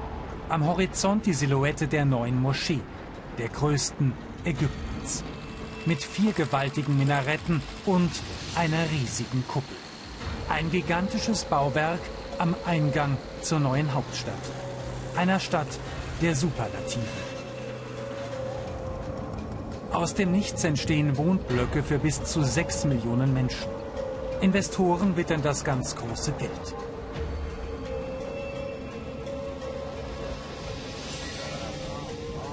Am 0.50 0.66
Horizont 0.66 1.26
die 1.26 1.34
Silhouette 1.34 1.88
der 1.88 2.06
neuen 2.06 2.42
Moschee, 2.42 2.82
der 3.38 3.50
größten 3.50 4.14
Ägyptens. 4.44 5.24
Mit 5.86 6.04
vier 6.04 6.34
gewaltigen 6.34 6.98
Minaretten 6.98 7.62
und 7.86 8.12
einer 8.56 8.90
riesigen 8.92 9.44
Kuppel. 9.48 9.78
Ein 10.50 10.70
gigantisches 10.72 11.46
Bauwerk 11.46 12.00
am 12.38 12.56
Eingang 12.66 13.18
zur 13.42 13.60
neuen 13.60 13.94
Hauptstadt 13.94 14.34
einer 15.16 15.40
Stadt 15.40 15.68
der 16.22 16.36
Superlativen. 16.36 17.04
Aus 19.92 20.14
dem 20.14 20.32
Nichts 20.32 20.64
entstehen 20.64 21.18
Wohnblöcke 21.18 21.84
für 21.84 22.00
bis 22.00 22.24
zu 22.24 22.44
sechs 22.44 22.84
Millionen 22.86 23.34
Menschen. 23.34 23.70
Investoren 24.42 25.16
wittern 25.16 25.42
das 25.42 25.64
ganz 25.64 25.96
große 25.96 26.34
Geld. 26.34 26.76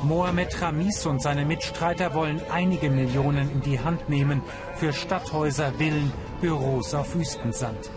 Mohamed 0.02 0.60
Ramis 0.60 1.06
und 1.06 1.22
seine 1.22 1.44
Mitstreiter 1.44 2.14
wollen 2.14 2.40
einige 2.50 2.90
Millionen 2.90 3.50
in 3.50 3.60
die 3.62 3.80
Hand 3.80 4.08
nehmen 4.08 4.42
für 4.76 4.92
Stadthäuser, 4.92 5.72
Villen, 5.78 6.12
Büros 6.40 6.94
auf 6.94 7.14
Wüstensand. 7.14 7.90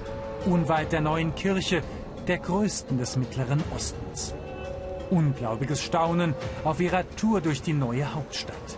Unweit 0.45 0.91
der 0.91 1.01
neuen 1.01 1.33
Kirche, 1.35 1.81
der 2.27 2.37
größten 2.37 2.97
des 2.97 3.17
Mittleren 3.17 3.63
Ostens 3.75 4.33
ungläubiges 5.09 5.81
Staunen 5.81 6.33
auf 6.63 6.79
ihrer 6.79 7.07
Tour 7.15 7.41
durch 7.41 7.61
die 7.61 7.73
neue 7.73 8.13
Hauptstadt. 8.13 8.77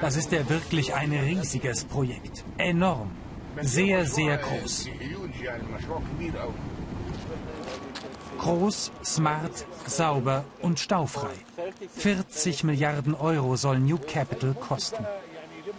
Das 0.00 0.16
ist 0.16 0.30
ja 0.30 0.48
wirklich 0.48 0.94
ein 0.94 1.12
riesiges 1.12 1.84
Projekt. 1.84 2.44
Enorm. 2.56 3.10
Sehr, 3.60 4.06
sehr 4.06 4.38
groß. 4.38 4.88
Groß, 8.38 8.92
smart, 9.04 9.66
sauber 9.86 10.44
und 10.62 10.80
staufrei. 10.80 11.34
40 11.96 12.64
Milliarden 12.64 13.14
Euro 13.14 13.56
soll 13.56 13.78
New 13.78 13.98
Capital 13.98 14.54
kosten. 14.54 15.04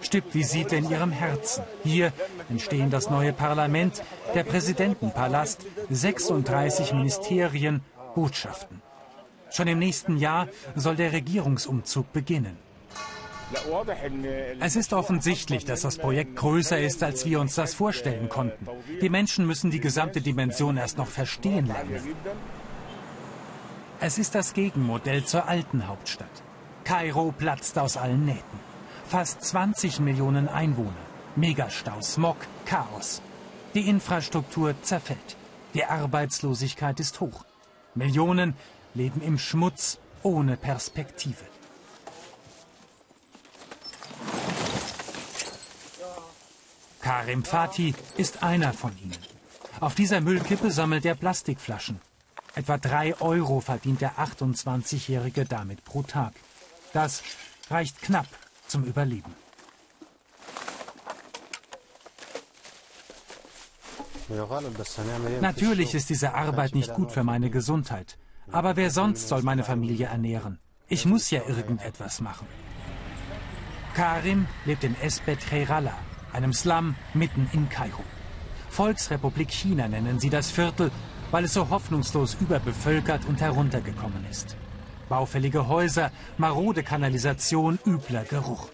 Stippvisite 0.02 0.76
in 0.76 0.90
ihrem 0.90 1.12
Herzen. 1.12 1.64
Hier 1.84 2.14
entstehen 2.50 2.90
das 2.90 3.10
neue 3.10 3.34
Parlament, 3.34 4.04
der 4.34 4.44
Präsidentenpalast, 4.44 5.66
36 5.90 6.94
Ministerien, 6.94 7.82
Botschaften. 8.16 8.82
Schon 9.52 9.68
im 9.68 9.80
nächsten 9.80 10.18
Jahr 10.18 10.48
soll 10.76 10.96
der 10.96 11.12
Regierungsumzug 11.12 12.14
beginnen. 12.14 12.58
Es 14.60 14.76
ist 14.76 14.94
offensichtlich, 14.94 15.66
dass 15.66 15.82
das 15.82 15.98
Projekt 15.98 16.36
größer 16.36 16.80
ist, 16.80 17.02
als 17.04 17.26
wir 17.26 17.40
uns 17.40 17.56
das 17.56 17.74
vorstellen 17.74 18.30
konnten. 18.30 18.68
Die 19.02 19.10
Menschen 19.10 19.48
müssen 19.48 19.72
die 19.72 19.80
gesamte 19.80 20.22
Dimension 20.22 20.78
erst 20.78 20.98
noch 20.98 21.08
verstehen 21.08 21.68
lernen. 21.68 22.02
Es 24.00 24.18
ist 24.18 24.36
das 24.36 24.54
Gegenmodell 24.54 25.26
zur 25.26 25.48
alten 25.48 25.88
Hauptstadt. 25.88 26.44
Kairo 26.84 27.34
platzt 27.38 27.78
aus 27.78 27.98
allen 27.98 28.26
Nähten. 28.26 28.60
Fast 29.08 29.44
20 29.44 30.00
Millionen 30.00 30.48
Einwohner. 30.48 30.94
Megastau, 31.36 32.02
Smog, 32.02 32.38
Chaos. 32.66 33.22
Die 33.74 33.88
Infrastruktur 33.90 34.76
zerfällt. 34.82 35.36
Die 35.74 35.86
Arbeitslosigkeit 35.86 37.00
ist 37.00 37.20
hoch. 37.20 37.46
Millionen 37.96 38.56
leben 38.94 39.22
im 39.22 39.38
Schmutz 39.38 40.00
ohne 40.24 40.58
Perspektive. 40.58 41.46
Karim 47.10 47.44
Fati 47.44 47.96
ist 48.18 48.44
einer 48.44 48.72
von 48.72 48.96
ihnen. 49.02 49.18
Auf 49.80 49.96
dieser 49.96 50.22
Müllkippe 50.22 50.70
sammelt 50.70 51.06
er 51.06 51.16
Plastikflaschen. 51.16 52.00
Etwa 52.54 52.78
drei 52.78 53.20
Euro 53.20 53.62
verdient 53.62 54.02
der 54.02 54.20
28-Jährige 54.20 55.44
damit 55.46 55.84
pro 55.84 56.04
Tag. 56.04 56.34
Das 56.94 57.24
reicht 57.72 58.00
knapp 58.04 58.28
zum 58.68 58.84
Überleben. 58.84 59.34
Natürlich 65.42 65.96
ist 65.96 66.12
diese 66.12 66.36
Arbeit 66.36 66.76
nicht 66.76 66.94
gut 66.94 67.12
für 67.12 67.24
meine 67.24 67.50
Gesundheit. 67.50 68.20
Aber 68.52 68.76
wer 68.76 68.92
sonst 68.92 69.28
soll 69.30 69.42
meine 69.42 69.64
Familie 69.64 70.06
ernähren? 70.06 70.60
Ich 70.88 71.08
muss 71.08 71.32
ja 71.32 71.42
irgendetwas 71.48 72.22
machen. 72.22 72.46
Karim 73.96 74.46
lebt 74.66 74.84
in 74.84 74.96
Esbet 75.02 75.40
Khairallah, 75.40 75.98
einem 76.34 76.54
Slum 76.54 76.96
mitten 77.14 77.50
in 77.54 77.70
Kairo. 77.70 78.04
Volksrepublik 78.70 79.50
China 79.52 79.88
nennen 79.88 80.20
sie 80.20 80.30
das 80.30 80.52
Viertel, 80.52 80.92
weil 81.32 81.44
es 81.44 81.54
so 81.54 81.70
hoffnungslos 81.70 82.36
überbevölkert 82.40 83.26
und 83.26 83.42
heruntergekommen 83.42 84.26
ist. 84.30 84.56
Baufällige 85.10 85.68
Häuser, 85.68 86.12
marode 86.38 86.84
Kanalisation, 86.84 87.80
übler 87.86 88.24
Geruch. 88.24 88.70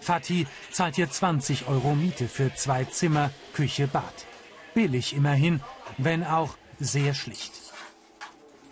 Fatih 0.00 0.46
zahlt 0.70 0.96
hier 0.96 1.10
20 1.10 1.68
Euro 1.68 1.94
Miete 1.94 2.28
für 2.28 2.54
zwei 2.54 2.84
Zimmer, 2.84 3.30
Küche, 3.54 3.86
Bad. 3.86 4.26
Billig 4.74 5.14
immerhin, 5.14 5.60
wenn 5.98 6.24
auch 6.24 6.56
sehr 6.78 7.14
schlicht. 7.14 7.52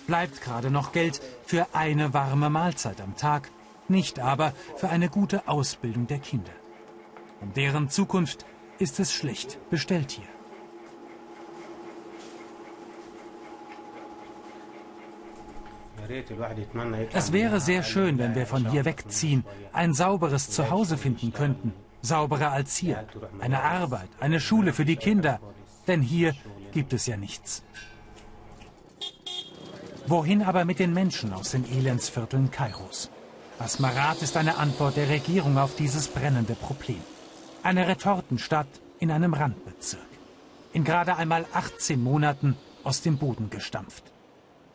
Bleibt 0.06 0.42
gerade 0.42 0.70
noch 0.70 0.92
Geld 0.92 1.20
für 1.46 1.68
eine 1.72 2.12
warme 2.12 2.50
Mahlzeit 2.50 3.00
am 3.00 3.16
Tag, 3.16 3.50
nicht 3.88 4.18
aber 4.18 4.52
für 4.76 4.88
eine 4.88 5.08
gute 5.08 5.46
Ausbildung 5.46 6.06
der 6.06 6.18
Kinder. 6.18 6.52
Um 7.40 7.52
deren 7.54 7.88
Zukunft 7.88 8.44
ist 8.78 9.00
es 9.00 9.12
schlecht 9.12 9.58
bestellt 9.70 10.10
hier. 10.10 10.28
Es 17.12 17.32
wäre 17.32 17.60
sehr 17.60 17.82
schön, 17.82 18.18
wenn 18.18 18.34
wir 18.34 18.46
von 18.46 18.68
hier 18.70 18.84
wegziehen, 18.84 19.44
ein 19.72 19.94
sauberes 19.94 20.50
Zuhause 20.50 20.98
finden 20.98 21.32
könnten. 21.32 21.72
Sauberer 22.02 22.50
als 22.50 22.76
hier. 22.76 23.06
Eine 23.38 23.62
Arbeit, 23.62 24.08
eine 24.18 24.40
Schule 24.40 24.72
für 24.72 24.84
die 24.84 24.96
Kinder. 24.96 25.38
Denn 25.86 26.02
hier 26.02 26.34
gibt 26.72 26.92
es 26.92 27.06
ja 27.06 27.16
nichts. 27.16 27.62
Wohin 30.06 30.42
aber 30.42 30.64
mit 30.64 30.78
den 30.78 30.92
Menschen 30.92 31.32
aus 31.32 31.52
den 31.52 31.70
Elendsvierteln 31.70 32.50
Kairos? 32.50 33.10
Asmarat 33.58 34.22
ist 34.22 34.36
eine 34.36 34.56
Antwort 34.56 34.96
der 34.96 35.08
Regierung 35.08 35.58
auf 35.58 35.76
dieses 35.76 36.08
brennende 36.08 36.54
Problem. 36.54 37.02
Eine 37.62 37.86
Retortenstadt 37.86 38.68
in 39.00 39.10
einem 39.10 39.34
Randbezirk. 39.34 40.00
In 40.72 40.82
gerade 40.82 41.16
einmal 41.16 41.44
18 41.52 42.02
Monaten 42.02 42.56
aus 42.84 43.02
dem 43.02 43.18
Boden 43.18 43.50
gestampft. 43.50 44.04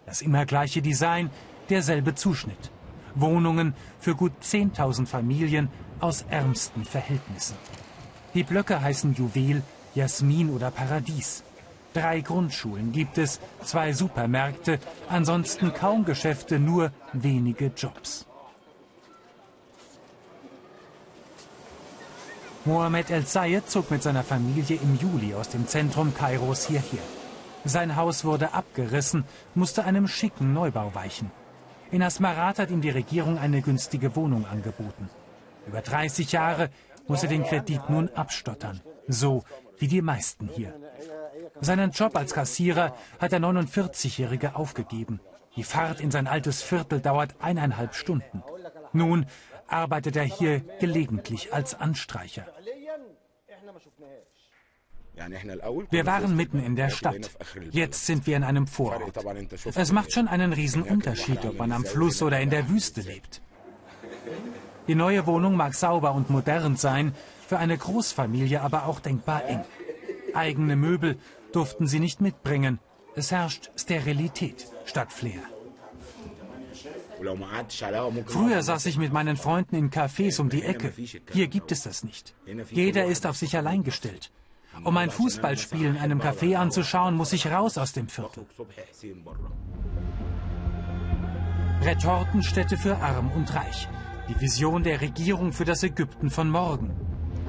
Das 0.05 0.21
immer 0.21 0.45
gleiche 0.45 0.83
Design, 0.83 1.31
derselbe 1.69 2.13
Zuschnitt. 2.13 2.69
Wohnungen 3.15 3.73
für 3.99 4.13
gut 4.13 4.33
10.000 4.43 5.07
Familien 5.07 5.69
aus 5.99 6.25
ärmsten 6.29 6.85
Verhältnissen. 6.85 7.55
Die 8.35 8.43
Blöcke 8.43 8.79
heißen 8.79 9.15
Juwel, 9.15 9.63
Jasmin 9.95 10.51
oder 10.51 10.69
Paradies. 10.69 11.43
Drei 11.93 12.21
Grundschulen 12.21 12.91
gibt 12.91 13.17
es, 13.17 13.39
zwei 13.63 13.93
Supermärkte, 13.93 14.79
ansonsten 15.09 15.73
kaum 15.73 16.05
Geschäfte, 16.05 16.59
nur 16.59 16.91
wenige 17.13 17.71
Jobs. 17.75 18.27
Mohamed 22.65 23.11
El 23.11 23.27
Sayed 23.27 23.69
zog 23.69 23.91
mit 23.91 24.01
seiner 24.01 24.23
Familie 24.23 24.79
im 24.81 24.97
Juli 24.97 25.35
aus 25.35 25.49
dem 25.49 25.67
Zentrum 25.67 26.15
Kairos 26.15 26.65
hierher. 26.65 27.03
Sein 27.63 27.95
Haus 27.95 28.25
wurde 28.25 28.55
abgerissen, 28.55 29.23
musste 29.53 29.83
einem 29.83 30.07
schicken 30.07 30.51
Neubau 30.51 30.95
weichen. 30.95 31.29
In 31.91 32.01
Asmarat 32.01 32.57
hat 32.57 32.71
ihm 32.71 32.81
die 32.81 32.89
Regierung 32.89 33.37
eine 33.37 33.61
günstige 33.61 34.15
Wohnung 34.15 34.47
angeboten. 34.47 35.09
Über 35.67 35.81
30 35.81 36.31
Jahre 36.31 36.71
muss 37.07 37.21
er 37.21 37.29
den 37.29 37.43
Kredit 37.43 37.87
nun 37.91 38.09
abstottern, 38.15 38.81
so 39.07 39.43
wie 39.77 39.87
die 39.87 40.01
meisten 40.01 40.47
hier. 40.47 40.73
Seinen 41.61 41.91
Job 41.91 42.15
als 42.15 42.33
Kassierer 42.33 42.95
hat 43.19 43.31
der 43.31 43.41
49-Jährige 43.41 44.55
aufgegeben. 44.55 45.19
Die 45.55 45.63
Fahrt 45.63 46.01
in 46.01 46.09
sein 46.09 46.25
altes 46.25 46.63
Viertel 46.63 46.99
dauert 46.99 47.35
eineinhalb 47.39 47.93
Stunden. 47.93 48.43
Nun 48.91 49.27
arbeitet 49.67 50.15
er 50.15 50.23
hier 50.23 50.61
gelegentlich 50.79 51.53
als 51.53 51.75
Anstreicher. 51.75 52.45
Wir 55.89 56.05
waren 56.05 56.35
mitten 56.35 56.59
in 56.59 56.75
der 56.75 56.89
Stadt. 56.89 57.31
Jetzt 57.71 58.05
sind 58.05 58.27
wir 58.27 58.35
in 58.35 58.43
einem 58.43 58.67
Vorort. 58.67 59.17
Es 59.75 59.91
macht 59.91 60.11
schon 60.11 60.27
einen 60.27 60.53
Unterschied, 60.83 61.45
ob 61.45 61.57
man 61.57 61.71
am 61.71 61.85
Fluss 61.85 62.21
oder 62.21 62.39
in 62.41 62.49
der 62.49 62.69
Wüste 62.69 63.01
lebt. 63.01 63.41
Die 64.87 64.95
neue 64.95 65.25
Wohnung 65.25 65.55
mag 65.55 65.73
sauber 65.73 66.13
und 66.13 66.29
modern 66.29 66.75
sein, 66.75 67.15
für 67.47 67.57
eine 67.57 67.77
Großfamilie 67.77 68.61
aber 68.61 68.85
auch 68.85 68.99
denkbar 68.99 69.45
eng. 69.45 69.63
Eigene 70.33 70.75
Möbel 70.75 71.17
durften 71.53 71.87
sie 71.87 71.99
nicht 71.99 72.21
mitbringen. 72.21 72.79
Es 73.15 73.31
herrscht 73.31 73.71
Sterilität 73.77 74.67
statt 74.85 75.13
Flair. 75.13 75.41
Früher 78.27 78.63
saß 78.63 78.85
ich 78.87 78.97
mit 78.97 79.13
meinen 79.13 79.37
Freunden 79.37 79.75
in 79.75 79.89
Cafés 79.89 80.39
um 80.39 80.49
die 80.49 80.63
Ecke. 80.63 80.93
Hier 81.31 81.47
gibt 81.47 81.71
es 81.71 81.83
das 81.83 82.03
nicht. 82.03 82.35
Jeder 82.71 83.05
ist 83.05 83.25
auf 83.25 83.37
sich 83.37 83.55
allein 83.57 83.83
gestellt. 83.83 84.31
Um 84.83 84.97
ein 84.97 85.09
Fußballspiel 85.09 85.85
in 85.85 85.97
einem 85.97 86.19
Café 86.19 86.55
anzuschauen, 86.55 87.15
muss 87.15 87.33
ich 87.33 87.47
raus 87.47 87.77
aus 87.77 87.93
dem 87.93 88.09
Viertel. 88.09 88.45
Retortenstätte 91.81 92.77
für 92.77 92.97
Arm 92.97 93.31
und 93.31 93.53
Reich. 93.55 93.87
Die 94.27 94.41
Vision 94.41 94.83
der 94.83 95.01
Regierung 95.01 95.53
für 95.53 95.65
das 95.65 95.83
Ägypten 95.83 96.29
von 96.29 96.49
morgen. 96.49 96.91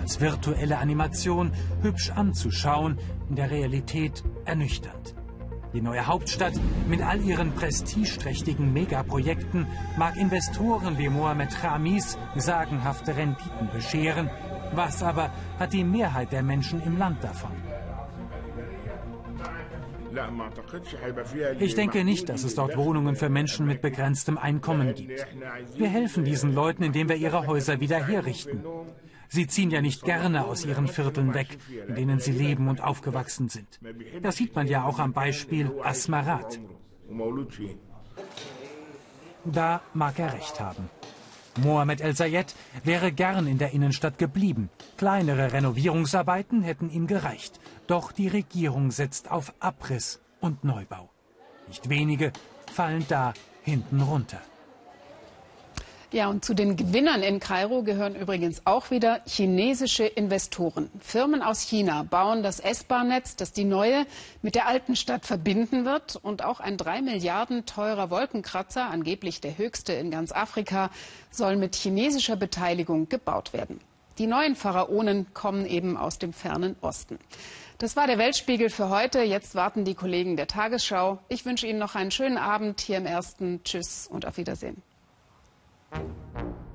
Als 0.00 0.20
virtuelle 0.20 0.78
Animation 0.78 1.52
hübsch 1.82 2.10
anzuschauen, 2.10 2.98
in 3.28 3.36
der 3.36 3.50
Realität 3.50 4.22
ernüchternd. 4.44 5.14
Die 5.76 5.82
neue 5.82 6.06
Hauptstadt 6.06 6.54
mit 6.88 7.02
all 7.02 7.20
ihren 7.20 7.52
prestigeträchtigen 7.52 8.72
Megaprojekten 8.72 9.66
mag 9.98 10.16
Investoren 10.16 10.96
wie 10.96 11.10
Mohamed 11.10 11.50
Khamis 11.50 12.16
sagenhafte 12.34 13.14
Renditen 13.14 13.68
bescheren. 13.74 14.30
Was 14.72 15.02
aber 15.02 15.30
hat 15.58 15.74
die 15.74 15.84
Mehrheit 15.84 16.32
der 16.32 16.42
Menschen 16.42 16.82
im 16.82 16.96
Land 16.96 17.22
davon? 17.22 17.50
Ich 21.58 21.74
denke 21.74 22.04
nicht, 22.04 22.30
dass 22.30 22.44
es 22.44 22.54
dort 22.54 22.74
Wohnungen 22.78 23.14
für 23.14 23.28
Menschen 23.28 23.66
mit 23.66 23.82
begrenztem 23.82 24.38
Einkommen 24.38 24.94
gibt. 24.94 25.26
Wir 25.74 25.88
helfen 25.88 26.24
diesen 26.24 26.54
Leuten, 26.54 26.84
indem 26.84 27.10
wir 27.10 27.16
ihre 27.16 27.46
Häuser 27.46 27.80
wieder 27.80 28.02
herrichten. 28.02 28.64
Sie 29.28 29.46
ziehen 29.46 29.70
ja 29.70 29.80
nicht 29.80 30.04
gerne 30.04 30.44
aus 30.44 30.64
ihren 30.64 30.88
Vierteln 30.88 31.34
weg, 31.34 31.58
in 31.88 31.94
denen 31.94 32.20
sie 32.20 32.32
leben 32.32 32.68
und 32.68 32.80
aufgewachsen 32.80 33.48
sind. 33.48 33.80
Das 34.22 34.36
sieht 34.36 34.54
man 34.54 34.66
ja 34.66 34.84
auch 34.84 34.98
am 34.98 35.12
Beispiel 35.12 35.72
Asmarat. 35.82 36.60
Da 39.44 39.80
mag 39.94 40.18
er 40.18 40.32
recht 40.32 40.60
haben. 40.60 40.90
Mohamed 41.58 42.00
El 42.00 42.14
Sayed 42.14 42.54
wäre 42.84 43.12
gern 43.12 43.46
in 43.46 43.58
der 43.58 43.72
Innenstadt 43.72 44.18
geblieben. 44.18 44.68
Kleinere 44.98 45.52
Renovierungsarbeiten 45.52 46.62
hätten 46.62 46.90
ihm 46.90 47.06
gereicht. 47.06 47.60
Doch 47.86 48.12
die 48.12 48.28
Regierung 48.28 48.90
setzt 48.90 49.30
auf 49.30 49.54
Abriss 49.60 50.20
und 50.40 50.64
Neubau. 50.64 51.08
Nicht 51.68 51.88
wenige 51.88 52.32
fallen 52.72 53.06
da 53.08 53.32
hinten 53.62 54.00
runter. 54.00 54.40
Ja, 56.12 56.28
und 56.28 56.44
zu 56.44 56.54
den 56.54 56.76
Gewinnern 56.76 57.24
in 57.24 57.40
Kairo 57.40 57.82
gehören 57.82 58.14
übrigens 58.14 58.62
auch 58.64 58.92
wieder 58.92 59.22
chinesische 59.26 60.04
Investoren. 60.04 60.88
Firmen 61.00 61.42
aus 61.42 61.62
China 61.62 62.04
bauen 62.04 62.44
das 62.44 62.60
S-Bahn-Netz, 62.60 63.34
das 63.34 63.52
die 63.52 63.64
neue 63.64 64.06
mit 64.40 64.54
der 64.54 64.68
alten 64.68 64.94
Stadt 64.94 65.26
verbinden 65.26 65.84
wird. 65.84 66.14
Und 66.14 66.44
auch 66.44 66.60
ein 66.60 66.76
drei 66.76 67.02
Milliarden 67.02 67.66
teurer 67.66 68.08
Wolkenkratzer, 68.10 68.88
angeblich 68.88 69.40
der 69.40 69.58
höchste 69.58 69.94
in 69.94 70.12
ganz 70.12 70.30
Afrika, 70.30 70.90
soll 71.32 71.56
mit 71.56 71.74
chinesischer 71.74 72.36
Beteiligung 72.36 73.08
gebaut 73.08 73.52
werden. 73.52 73.80
Die 74.18 74.28
neuen 74.28 74.54
Pharaonen 74.54 75.26
kommen 75.34 75.66
eben 75.66 75.96
aus 75.96 76.20
dem 76.20 76.32
fernen 76.32 76.76
Osten. 76.82 77.18
Das 77.78 77.96
war 77.96 78.06
der 78.06 78.16
Weltspiegel 78.16 78.70
für 78.70 78.90
heute. 78.90 79.22
Jetzt 79.22 79.56
warten 79.56 79.84
die 79.84 79.94
Kollegen 79.94 80.36
der 80.36 80.46
Tagesschau. 80.46 81.18
Ich 81.28 81.44
wünsche 81.44 81.66
Ihnen 81.66 81.80
noch 81.80 81.96
einen 81.96 82.12
schönen 82.12 82.38
Abend 82.38 82.80
hier 82.80 82.96
im 82.96 83.06
Ersten. 83.06 83.60
Tschüss 83.64 84.06
und 84.06 84.24
auf 84.24 84.36
Wiedersehen. 84.36 84.82
Thank 85.92 86.08
you. 86.36 86.65